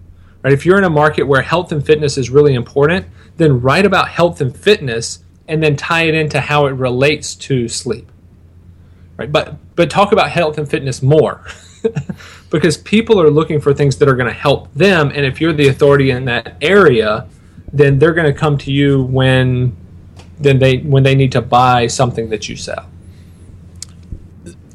Right? 0.42 0.52
If 0.52 0.64
you're 0.64 0.78
in 0.78 0.84
a 0.84 0.90
market 0.90 1.24
where 1.24 1.42
health 1.42 1.70
and 1.70 1.84
fitness 1.84 2.16
is 2.16 2.30
really 2.30 2.54
important, 2.54 3.06
then 3.36 3.60
write 3.60 3.84
about 3.84 4.08
health 4.08 4.40
and 4.40 4.56
fitness 4.56 5.20
and 5.48 5.62
then 5.62 5.76
tie 5.76 6.02
it 6.02 6.14
into 6.14 6.40
how 6.40 6.66
it 6.66 6.72
relates 6.72 7.34
to 7.34 7.68
sleep. 7.68 8.10
Right? 9.16 9.30
But 9.30 9.56
but 9.74 9.90
talk 9.90 10.12
about 10.12 10.30
health 10.30 10.58
and 10.58 10.68
fitness 10.68 11.02
more. 11.02 11.44
because 12.50 12.76
people 12.76 13.20
are 13.20 13.30
looking 13.30 13.60
for 13.60 13.72
things 13.72 13.96
that 13.98 14.08
are 14.08 14.16
going 14.16 14.26
to 14.26 14.32
help 14.32 14.72
them 14.74 15.12
and 15.14 15.24
if 15.24 15.40
you're 15.40 15.52
the 15.52 15.68
authority 15.68 16.10
in 16.10 16.24
that 16.24 16.56
area, 16.60 17.28
then 17.72 18.00
they're 18.00 18.14
going 18.14 18.26
to 18.26 18.36
come 18.36 18.58
to 18.58 18.72
you 18.72 19.04
when 19.04 19.76
then 20.40 20.58
they 20.58 20.78
when 20.78 21.02
they 21.02 21.14
need 21.14 21.32
to 21.32 21.42
buy 21.42 21.86
something 21.86 22.30
that 22.30 22.48
you 22.48 22.56
sell. 22.56 22.88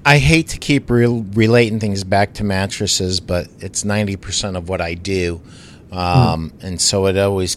I 0.06 0.18
hate 0.18 0.50
to 0.50 0.58
keep 0.58 0.90
re- 0.90 1.06
relating 1.08 1.80
things 1.80 2.04
back 2.04 2.34
to 2.36 2.44
mattresses, 2.44 3.22
but 3.22 3.48
it's 3.60 3.86
90% 3.86 4.58
of 4.58 4.68
what 4.68 4.82
I 4.82 4.96
do. 4.96 5.42
Um, 5.94 6.50
hmm. 6.50 6.66
And 6.66 6.82
so 6.82 7.06
it 7.06 7.18
always 7.18 7.56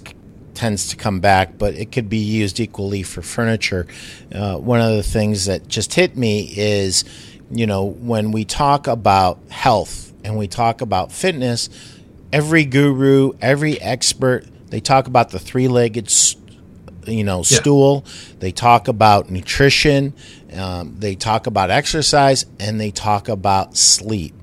tends 0.56 0.88
to 0.88 0.96
come 0.96 1.20
back, 1.20 1.56
but 1.58 1.74
it 1.74 1.92
could 1.92 2.08
be 2.08 2.18
used 2.18 2.58
equally 2.58 3.04
for 3.04 3.22
furniture. 3.22 3.86
Uh, 4.34 4.56
one 4.56 4.80
of 4.80 4.96
the 4.96 5.02
things 5.02 5.44
that 5.44 5.68
just 5.68 5.94
hit 5.94 6.16
me 6.16 6.52
is, 6.56 7.04
you 7.50 7.66
know, 7.66 7.84
when 7.84 8.32
we 8.32 8.44
talk 8.44 8.88
about 8.88 9.38
health 9.50 10.12
and 10.24 10.36
we 10.36 10.48
talk 10.48 10.80
about 10.80 11.12
fitness, 11.12 11.68
every 12.32 12.64
guru, 12.64 13.32
every 13.40 13.80
expert, 13.80 14.44
they 14.70 14.80
talk 14.80 15.06
about 15.06 15.30
the 15.30 15.38
three-legged, 15.38 16.12
you 17.06 17.22
know, 17.22 17.38
yeah. 17.38 17.60
stool. 17.60 18.04
They 18.40 18.50
talk 18.50 18.88
about 18.88 19.30
nutrition. 19.30 20.12
Um, 20.52 20.96
they 20.98 21.14
talk 21.14 21.46
about 21.46 21.70
exercise, 21.70 22.46
and 22.58 22.80
they 22.80 22.90
talk 22.90 23.28
about 23.28 23.76
sleep. 23.76 24.34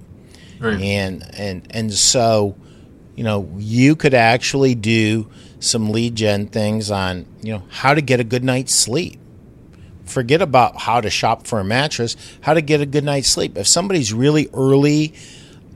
Right. 0.60 0.80
And 0.80 1.23
and 1.38 1.67
and 1.71 1.91
so, 1.91 2.56
you 3.15 3.23
know, 3.23 3.49
you 3.58 3.95
could 3.95 4.13
actually 4.13 4.76
do 4.76 5.28
some 5.60 5.91
lead 5.91 6.15
gen 6.15 6.47
things 6.47 6.91
on 6.91 7.26
you 7.41 7.54
know 7.54 7.63
how 7.69 7.93
to 7.93 8.02
get 8.02 8.19
a 8.19 8.23
good 8.23 8.43
night's 8.43 8.73
sleep. 8.73 9.19
Forget 10.06 10.41
about 10.41 10.82
how 10.82 10.99
to 10.99 11.10
shop 11.10 11.47
for 11.47 11.60
a 11.60 11.63
mattress 11.63 12.17
how 12.41 12.54
to 12.54 12.62
get 12.62 12.82
a 12.82 12.86
good 12.86 13.04
night's 13.04 13.30
sleep. 13.30 13.58
If 13.58 13.67
somebody's 13.67 14.13
really 14.13 14.49
early 14.54 15.13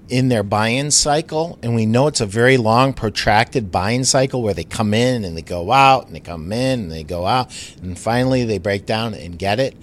in 0.10 0.30
their 0.30 0.44
buy-in 0.44 0.92
cycle 0.92 1.60
and 1.62 1.76
we 1.76 1.86
know 1.86 2.08
it's 2.08 2.22
a 2.22 2.26
very 2.26 2.58
long 2.58 2.94
protracted 2.94 3.72
buying 3.72 4.04
cycle 4.04 4.42
where 4.42 4.54
they 4.54 4.64
come 4.64 4.94
in 4.94 5.26
and 5.26 5.36
they 5.36 5.42
go 5.42 5.72
out 5.72 6.08
and 6.08 6.16
they 6.16 6.20
come 6.20 6.52
in 6.52 6.82
and 6.82 6.92
they 6.92 7.04
go 7.04 7.26
out 7.26 7.52
and 7.82 7.98
finally 8.00 8.46
they 8.46 8.58
break 8.58 8.86
down 8.86 9.14
and 9.14 9.38
get 9.38 9.60
it 9.60 9.76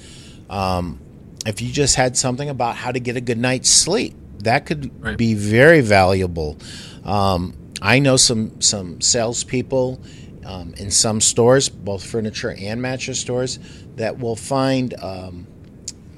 um, 0.48 0.98
if 1.44 1.60
you 1.60 1.70
just 1.70 1.96
had 1.96 2.16
something 2.16 2.48
about 2.48 2.74
how 2.74 2.90
to 2.90 3.00
get 3.00 3.16
a 3.16 3.20
good 3.20 3.36
night's 3.38 3.68
sleep 3.68 4.14
that 4.38 4.64
could 4.64 4.90
right. 5.02 5.18
be 5.18 5.34
very 5.34 5.82
valuable 5.82 6.56
um, 7.04 7.54
I 7.82 7.98
know 7.98 8.16
some 8.16 8.60
some 8.60 9.00
salespeople 9.00 10.00
um, 10.44 10.74
in 10.76 10.90
some 10.90 11.20
stores, 11.20 11.68
both 11.68 12.04
furniture 12.04 12.54
and 12.58 12.80
mattress 12.80 13.20
stores, 13.20 13.58
that 13.96 14.18
will 14.18 14.36
find 14.36 14.94
um, 15.02 15.46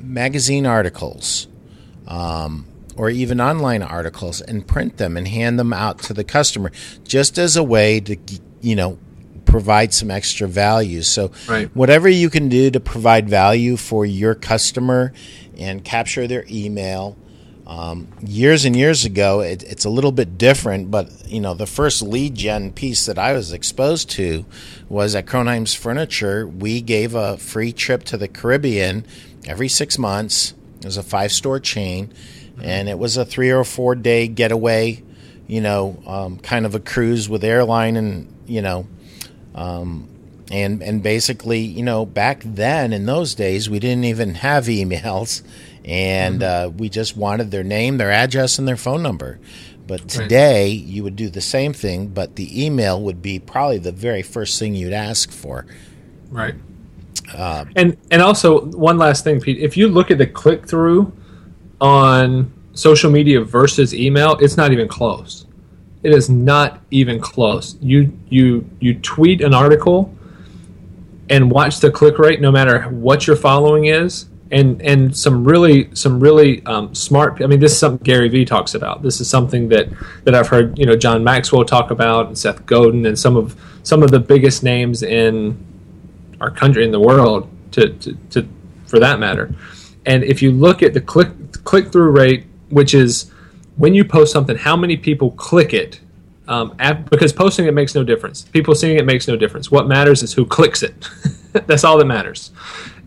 magazine 0.00 0.66
articles 0.66 1.48
um, 2.06 2.66
or 2.96 3.10
even 3.10 3.40
online 3.40 3.82
articles 3.82 4.40
and 4.40 4.66
print 4.66 4.96
them 4.96 5.16
and 5.16 5.28
hand 5.28 5.58
them 5.58 5.72
out 5.72 5.98
to 6.00 6.14
the 6.14 6.24
customer 6.24 6.72
just 7.04 7.38
as 7.38 7.56
a 7.56 7.62
way 7.62 8.00
to, 8.00 8.16
you 8.60 8.74
know, 8.74 8.98
provide 9.44 9.94
some 9.94 10.10
extra 10.10 10.48
value. 10.48 11.02
So, 11.02 11.30
right. 11.48 11.74
whatever 11.74 12.08
you 12.08 12.30
can 12.30 12.48
do 12.48 12.70
to 12.70 12.80
provide 12.80 13.28
value 13.28 13.76
for 13.76 14.04
your 14.04 14.34
customer 14.34 15.12
and 15.58 15.84
capture 15.84 16.26
their 16.26 16.44
email. 16.50 17.16
Um, 17.66 18.08
years 18.22 18.64
and 18.64 18.76
years 18.76 19.04
ago, 19.04 19.40
it, 19.40 19.62
it's 19.64 19.84
a 19.84 19.90
little 19.90 20.12
bit 20.12 20.38
different, 20.38 20.90
but 20.90 21.10
you 21.26 21.40
know, 21.40 21.54
the 21.54 21.66
first 21.66 22.00
lead 22.00 22.36
gen 22.36 22.72
piece 22.72 23.06
that 23.06 23.18
I 23.18 23.32
was 23.32 23.52
exposed 23.52 24.08
to 24.10 24.44
was 24.88 25.14
at 25.16 25.26
Kronheim's 25.26 25.74
Furniture. 25.74 26.46
We 26.46 26.80
gave 26.80 27.14
a 27.14 27.36
free 27.36 27.72
trip 27.72 28.04
to 28.04 28.16
the 28.16 28.28
Caribbean 28.28 29.04
every 29.46 29.68
six 29.68 29.98
months. 29.98 30.54
It 30.78 30.84
was 30.84 30.96
a 30.96 31.02
five 31.02 31.32
store 31.32 31.58
chain, 31.58 32.12
and 32.62 32.88
it 32.88 32.98
was 32.98 33.16
a 33.16 33.24
three 33.24 33.50
or 33.50 33.64
four 33.64 33.96
day 33.96 34.28
getaway, 34.28 35.02
you 35.48 35.60
know, 35.60 36.00
um, 36.06 36.38
kind 36.38 36.66
of 36.66 36.76
a 36.76 36.80
cruise 36.80 37.28
with 37.28 37.42
airline 37.42 37.96
and 37.96 38.32
you 38.46 38.62
know 38.62 38.86
um, 39.56 40.06
and 40.50 40.82
and 40.82 41.02
basically, 41.02 41.60
you 41.60 41.82
know, 41.82 42.06
back 42.06 42.42
then 42.44 42.92
in 42.92 43.06
those 43.06 43.34
days, 43.34 43.68
we 43.68 43.80
didn't 43.80 44.04
even 44.04 44.36
have 44.36 44.64
emails, 44.66 45.42
and 45.86 46.40
mm-hmm. 46.40 46.68
uh, 46.68 46.70
we 46.76 46.88
just 46.88 47.16
wanted 47.16 47.50
their 47.50 47.64
name, 47.64 47.96
their 47.96 48.10
address, 48.10 48.58
and 48.58 48.66
their 48.66 48.76
phone 48.76 49.02
number. 49.02 49.38
But 49.86 50.08
today, 50.08 50.70
right. 50.70 50.84
you 50.84 51.04
would 51.04 51.14
do 51.14 51.30
the 51.30 51.40
same 51.40 51.72
thing, 51.72 52.08
but 52.08 52.34
the 52.34 52.64
email 52.64 53.00
would 53.00 53.22
be 53.22 53.38
probably 53.38 53.78
the 53.78 53.92
very 53.92 54.22
first 54.22 54.58
thing 54.58 54.74
you'd 54.74 54.92
ask 54.92 55.30
for. 55.30 55.64
Right. 56.28 56.56
Uh, 57.32 57.66
and 57.76 57.96
and 58.10 58.20
also 58.20 58.66
one 58.66 58.98
last 58.98 59.22
thing, 59.22 59.40
Pete. 59.40 59.58
If 59.58 59.76
you 59.76 59.88
look 59.88 60.10
at 60.10 60.18
the 60.18 60.26
click 60.26 60.66
through 60.66 61.12
on 61.80 62.52
social 62.74 63.10
media 63.10 63.42
versus 63.42 63.94
email, 63.94 64.36
it's 64.40 64.56
not 64.56 64.72
even 64.72 64.88
close. 64.88 65.46
It 66.02 66.12
is 66.12 66.28
not 66.28 66.80
even 66.90 67.20
close. 67.20 67.76
You 67.80 68.12
you 68.28 68.68
you 68.80 68.98
tweet 69.00 69.40
an 69.40 69.54
article 69.54 70.12
and 71.30 71.50
watch 71.50 71.78
the 71.78 71.90
click 71.90 72.18
rate 72.18 72.40
no 72.40 72.50
matter 72.50 72.82
what 72.82 73.26
your 73.26 73.36
following 73.36 73.86
is 73.86 74.26
and 74.50 74.80
and 74.82 75.16
some 75.16 75.44
really 75.44 75.94
some 75.94 76.20
really 76.20 76.64
um, 76.66 76.94
smart 76.94 77.42
i 77.42 77.46
mean 77.46 77.58
this 77.58 77.72
is 77.72 77.78
something 77.78 78.04
gary 78.04 78.28
vee 78.28 78.44
talks 78.44 78.74
about 78.74 79.02
this 79.02 79.20
is 79.20 79.28
something 79.28 79.68
that 79.68 79.88
that 80.24 80.34
i've 80.34 80.48
heard 80.48 80.78
you 80.78 80.86
know 80.86 80.96
john 80.96 81.24
maxwell 81.24 81.64
talk 81.64 81.90
about 81.90 82.26
and 82.28 82.38
seth 82.38 82.64
godin 82.66 83.06
and 83.06 83.18
some 83.18 83.36
of 83.36 83.60
some 83.82 84.02
of 84.02 84.10
the 84.10 84.20
biggest 84.20 84.62
names 84.62 85.02
in 85.02 85.56
our 86.40 86.50
country 86.50 86.84
in 86.84 86.90
the 86.90 87.00
world 87.00 87.48
to, 87.72 87.90
to, 87.94 88.14
to 88.30 88.48
for 88.86 88.98
that 89.00 89.18
matter 89.18 89.52
and 90.04 90.22
if 90.22 90.40
you 90.42 90.52
look 90.52 90.82
at 90.82 90.94
the 90.94 91.00
click 91.00 91.28
click 91.64 91.90
through 91.90 92.10
rate 92.10 92.44
which 92.68 92.94
is 92.94 93.32
when 93.76 93.94
you 93.94 94.04
post 94.04 94.32
something, 94.32 94.56
how 94.56 94.76
many 94.76 94.96
people 94.96 95.30
click 95.32 95.72
it? 95.72 96.00
Um, 96.48 96.74
at, 96.78 97.10
because 97.10 97.32
posting 97.32 97.66
it 97.66 97.74
makes 97.74 97.94
no 97.94 98.04
difference. 98.04 98.42
People 98.42 98.74
seeing 98.74 98.98
it 98.98 99.04
makes 99.04 99.26
no 99.26 99.36
difference. 99.36 99.70
What 99.70 99.88
matters 99.88 100.22
is 100.22 100.32
who 100.32 100.46
clicks 100.46 100.82
it. 100.82 101.08
That's 101.66 101.84
all 101.84 101.98
that 101.98 102.04
matters. 102.04 102.52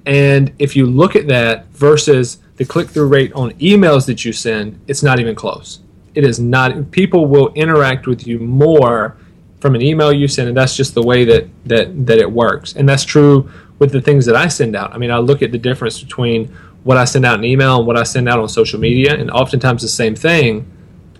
And 0.05 0.53
if 0.59 0.75
you 0.75 0.85
look 0.85 1.15
at 1.15 1.27
that 1.27 1.67
versus 1.67 2.39
the 2.55 2.65
click 2.65 2.89
through 2.89 3.07
rate 3.07 3.31
on 3.33 3.51
emails 3.53 4.05
that 4.07 4.25
you 4.25 4.33
send, 4.33 4.79
it's 4.87 5.03
not 5.03 5.19
even 5.19 5.35
close. 5.35 5.79
It 6.15 6.23
is 6.23 6.39
not. 6.39 6.91
People 6.91 7.25
will 7.25 7.53
interact 7.53 8.07
with 8.07 8.25
you 8.25 8.39
more 8.39 9.15
from 9.59 9.75
an 9.75 9.81
email 9.81 10.11
you 10.11 10.27
send, 10.27 10.47
and 10.47 10.57
that's 10.57 10.75
just 10.75 10.93
the 10.93 11.03
way 11.03 11.25
that 11.25 11.47
that 11.65 12.05
that 12.07 12.17
it 12.17 12.31
works. 12.31 12.73
And 12.75 12.87
that's 12.87 13.03
true 13.03 13.49
with 13.77 13.91
the 13.91 14.01
things 14.01 14.25
that 14.25 14.35
I 14.35 14.47
send 14.47 14.75
out. 14.75 14.93
I 14.93 14.97
mean, 14.97 15.11
I 15.11 15.19
look 15.19 15.41
at 15.41 15.51
the 15.51 15.57
difference 15.57 16.01
between 16.01 16.47
what 16.83 16.97
I 16.97 17.05
send 17.05 17.25
out 17.25 17.39
in 17.39 17.45
email 17.45 17.77
and 17.77 17.87
what 17.87 17.97
I 17.97 18.03
send 18.03 18.27
out 18.27 18.39
on 18.39 18.49
social 18.49 18.79
media, 18.79 19.15
and 19.15 19.29
oftentimes 19.31 19.81
the 19.81 19.89
same 19.89 20.15
thing. 20.15 20.69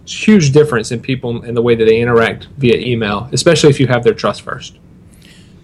It's 0.04 0.28
huge 0.28 0.52
difference 0.52 0.92
in 0.92 1.02
people 1.02 1.44
and 1.44 1.56
the 1.56 1.62
way 1.62 1.76
that 1.76 1.86
they 1.86 2.02
interact 2.02 2.48
via 2.58 2.78
email, 2.78 3.30
especially 3.32 3.70
if 3.70 3.80
you 3.80 3.88
have 3.88 4.04
their 4.04 4.14
trust 4.14 4.42
first. 4.42 4.78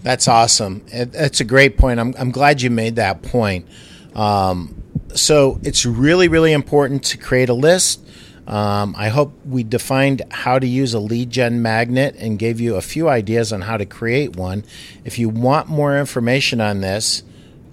That's 0.06 0.28
awesome. 0.28 0.86
That's 0.94 1.40
a 1.40 1.44
great 1.44 1.80
point. 1.80 2.00
I'm, 2.00 2.14
I'm 2.20 2.30
glad 2.30 2.62
you 2.62 2.70
made 2.70 2.98
that 2.98 3.24
point. 3.24 3.68
Um, 4.14 4.84
so 5.16 5.60
it's 5.64 5.84
really, 5.84 6.28
really 6.28 6.54
important 6.54 7.06
to 7.06 7.18
create 7.18 7.50
a 7.50 7.56
list. 7.56 8.08
Um, 8.46 8.94
I 8.96 9.10
hope 9.10 9.34
we 9.48 9.64
defined 9.64 10.22
how 10.30 10.60
to 10.60 10.68
use 10.68 10.94
a 10.94 11.00
lead 11.00 11.32
gen 11.32 11.64
magnet 11.64 12.16
and 12.20 12.38
gave 12.38 12.60
you 12.60 12.76
a 12.76 12.84
few 12.84 13.10
ideas 13.10 13.52
on 13.52 13.62
how 13.62 13.78
to 13.78 13.86
create 13.88 14.36
one. 14.36 14.64
If 15.04 15.18
you 15.18 15.28
want 15.28 15.70
more 15.70 15.98
information 15.98 16.62
on 16.62 16.82
this, 16.82 17.24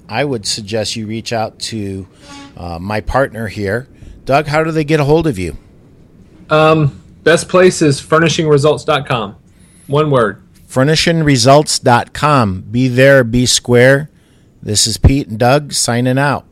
I 0.09 0.25
would 0.25 0.47
suggest 0.47 0.97
you 0.97 1.07
reach 1.07 1.35
out 1.35 1.59
to 1.59 2.09
uh, 2.57 2.79
my 2.79 3.03
partner 3.03 3.49
here. 3.49 3.89
Doug, 4.25 4.47
how 4.47 4.65
do 4.65 4.71
they 4.71 4.85
get 4.85 5.01
a 5.01 5.05
hold 5.05 5.27
of 5.27 5.39
you? 5.39 5.59
Um, 6.49 6.99
best 7.25 7.51
place 7.51 7.83
is 7.83 8.01
furnishingresults.com. 8.01 9.37
One 9.87 10.11
word. 10.11 10.43
Furnishingresults.com. 10.73 12.63
Be 12.71 12.89
there, 12.89 13.25
be 13.25 13.45
square. 13.45 14.09
This 14.63 14.87
is 14.87 14.97
Pete 14.97 15.29
and 15.29 15.39
Doug 15.39 15.73
signing 15.73 16.19
out. 16.19 16.47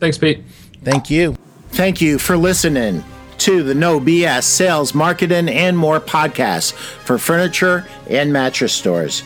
Thanks, 0.00 0.18
Pete. 0.18 0.44
Thank 0.82 1.08
you. 1.08 1.36
Thank 1.70 2.00
you 2.02 2.18
for 2.18 2.36
listening 2.36 3.02
to 3.38 3.62
the 3.62 3.74
No 3.74 4.00
BS 4.00 4.42
Sales, 4.42 4.94
Marketing, 4.94 5.48
and 5.48 5.78
More 5.78 5.98
podcast 5.98 6.72
for 6.74 7.16
furniture 7.16 7.86
and 8.10 8.32
mattress 8.32 8.72
stores. 8.72 9.22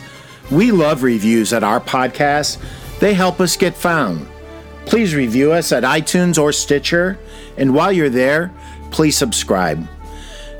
We 0.49 0.71
love 0.71 1.03
reviews 1.03 1.51
at 1.51 1.63
our 1.63 1.81
podcast 1.81 2.57
they 2.99 3.13
help 3.13 3.39
us 3.39 3.55
get 3.57 3.75
found. 3.75 4.27
Please 4.85 5.15
review 5.15 5.51
us 5.51 5.71
at 5.71 5.83
iTunes 5.83 6.41
or 6.41 6.51
Stitcher, 6.51 7.17
and 7.57 7.73
while 7.73 7.91
you're 7.91 8.09
there, 8.09 8.53
please 8.91 9.17
subscribe. 9.17 9.87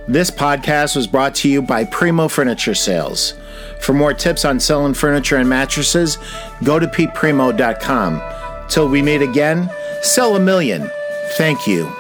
This 0.07 0.31
podcast 0.31 0.95
was 0.95 1.07
brought 1.07 1.35
to 1.35 1.49
you 1.49 1.61
by 1.61 1.85
Primeau 1.85 2.27
Furniture 2.27 2.75
Sales. 2.75 3.33
For 3.79 3.93
more 3.93 4.13
tips 4.13 4.45
on 4.45 4.59
selling 4.59 4.93
furniture 4.93 5.37
and 5.37 5.49
mattresses, 5.49 6.17
go 6.63 6.79
to 6.79 6.87
peteprimeau.com. 6.87 8.21
Till 8.69 8.87
we 8.87 9.01
meet 9.01 9.21
again, 9.21 9.69
sell 10.01 10.35
a 10.35 10.39
million. 10.39 10.89
Thank 11.37 11.67
you. 11.67 11.98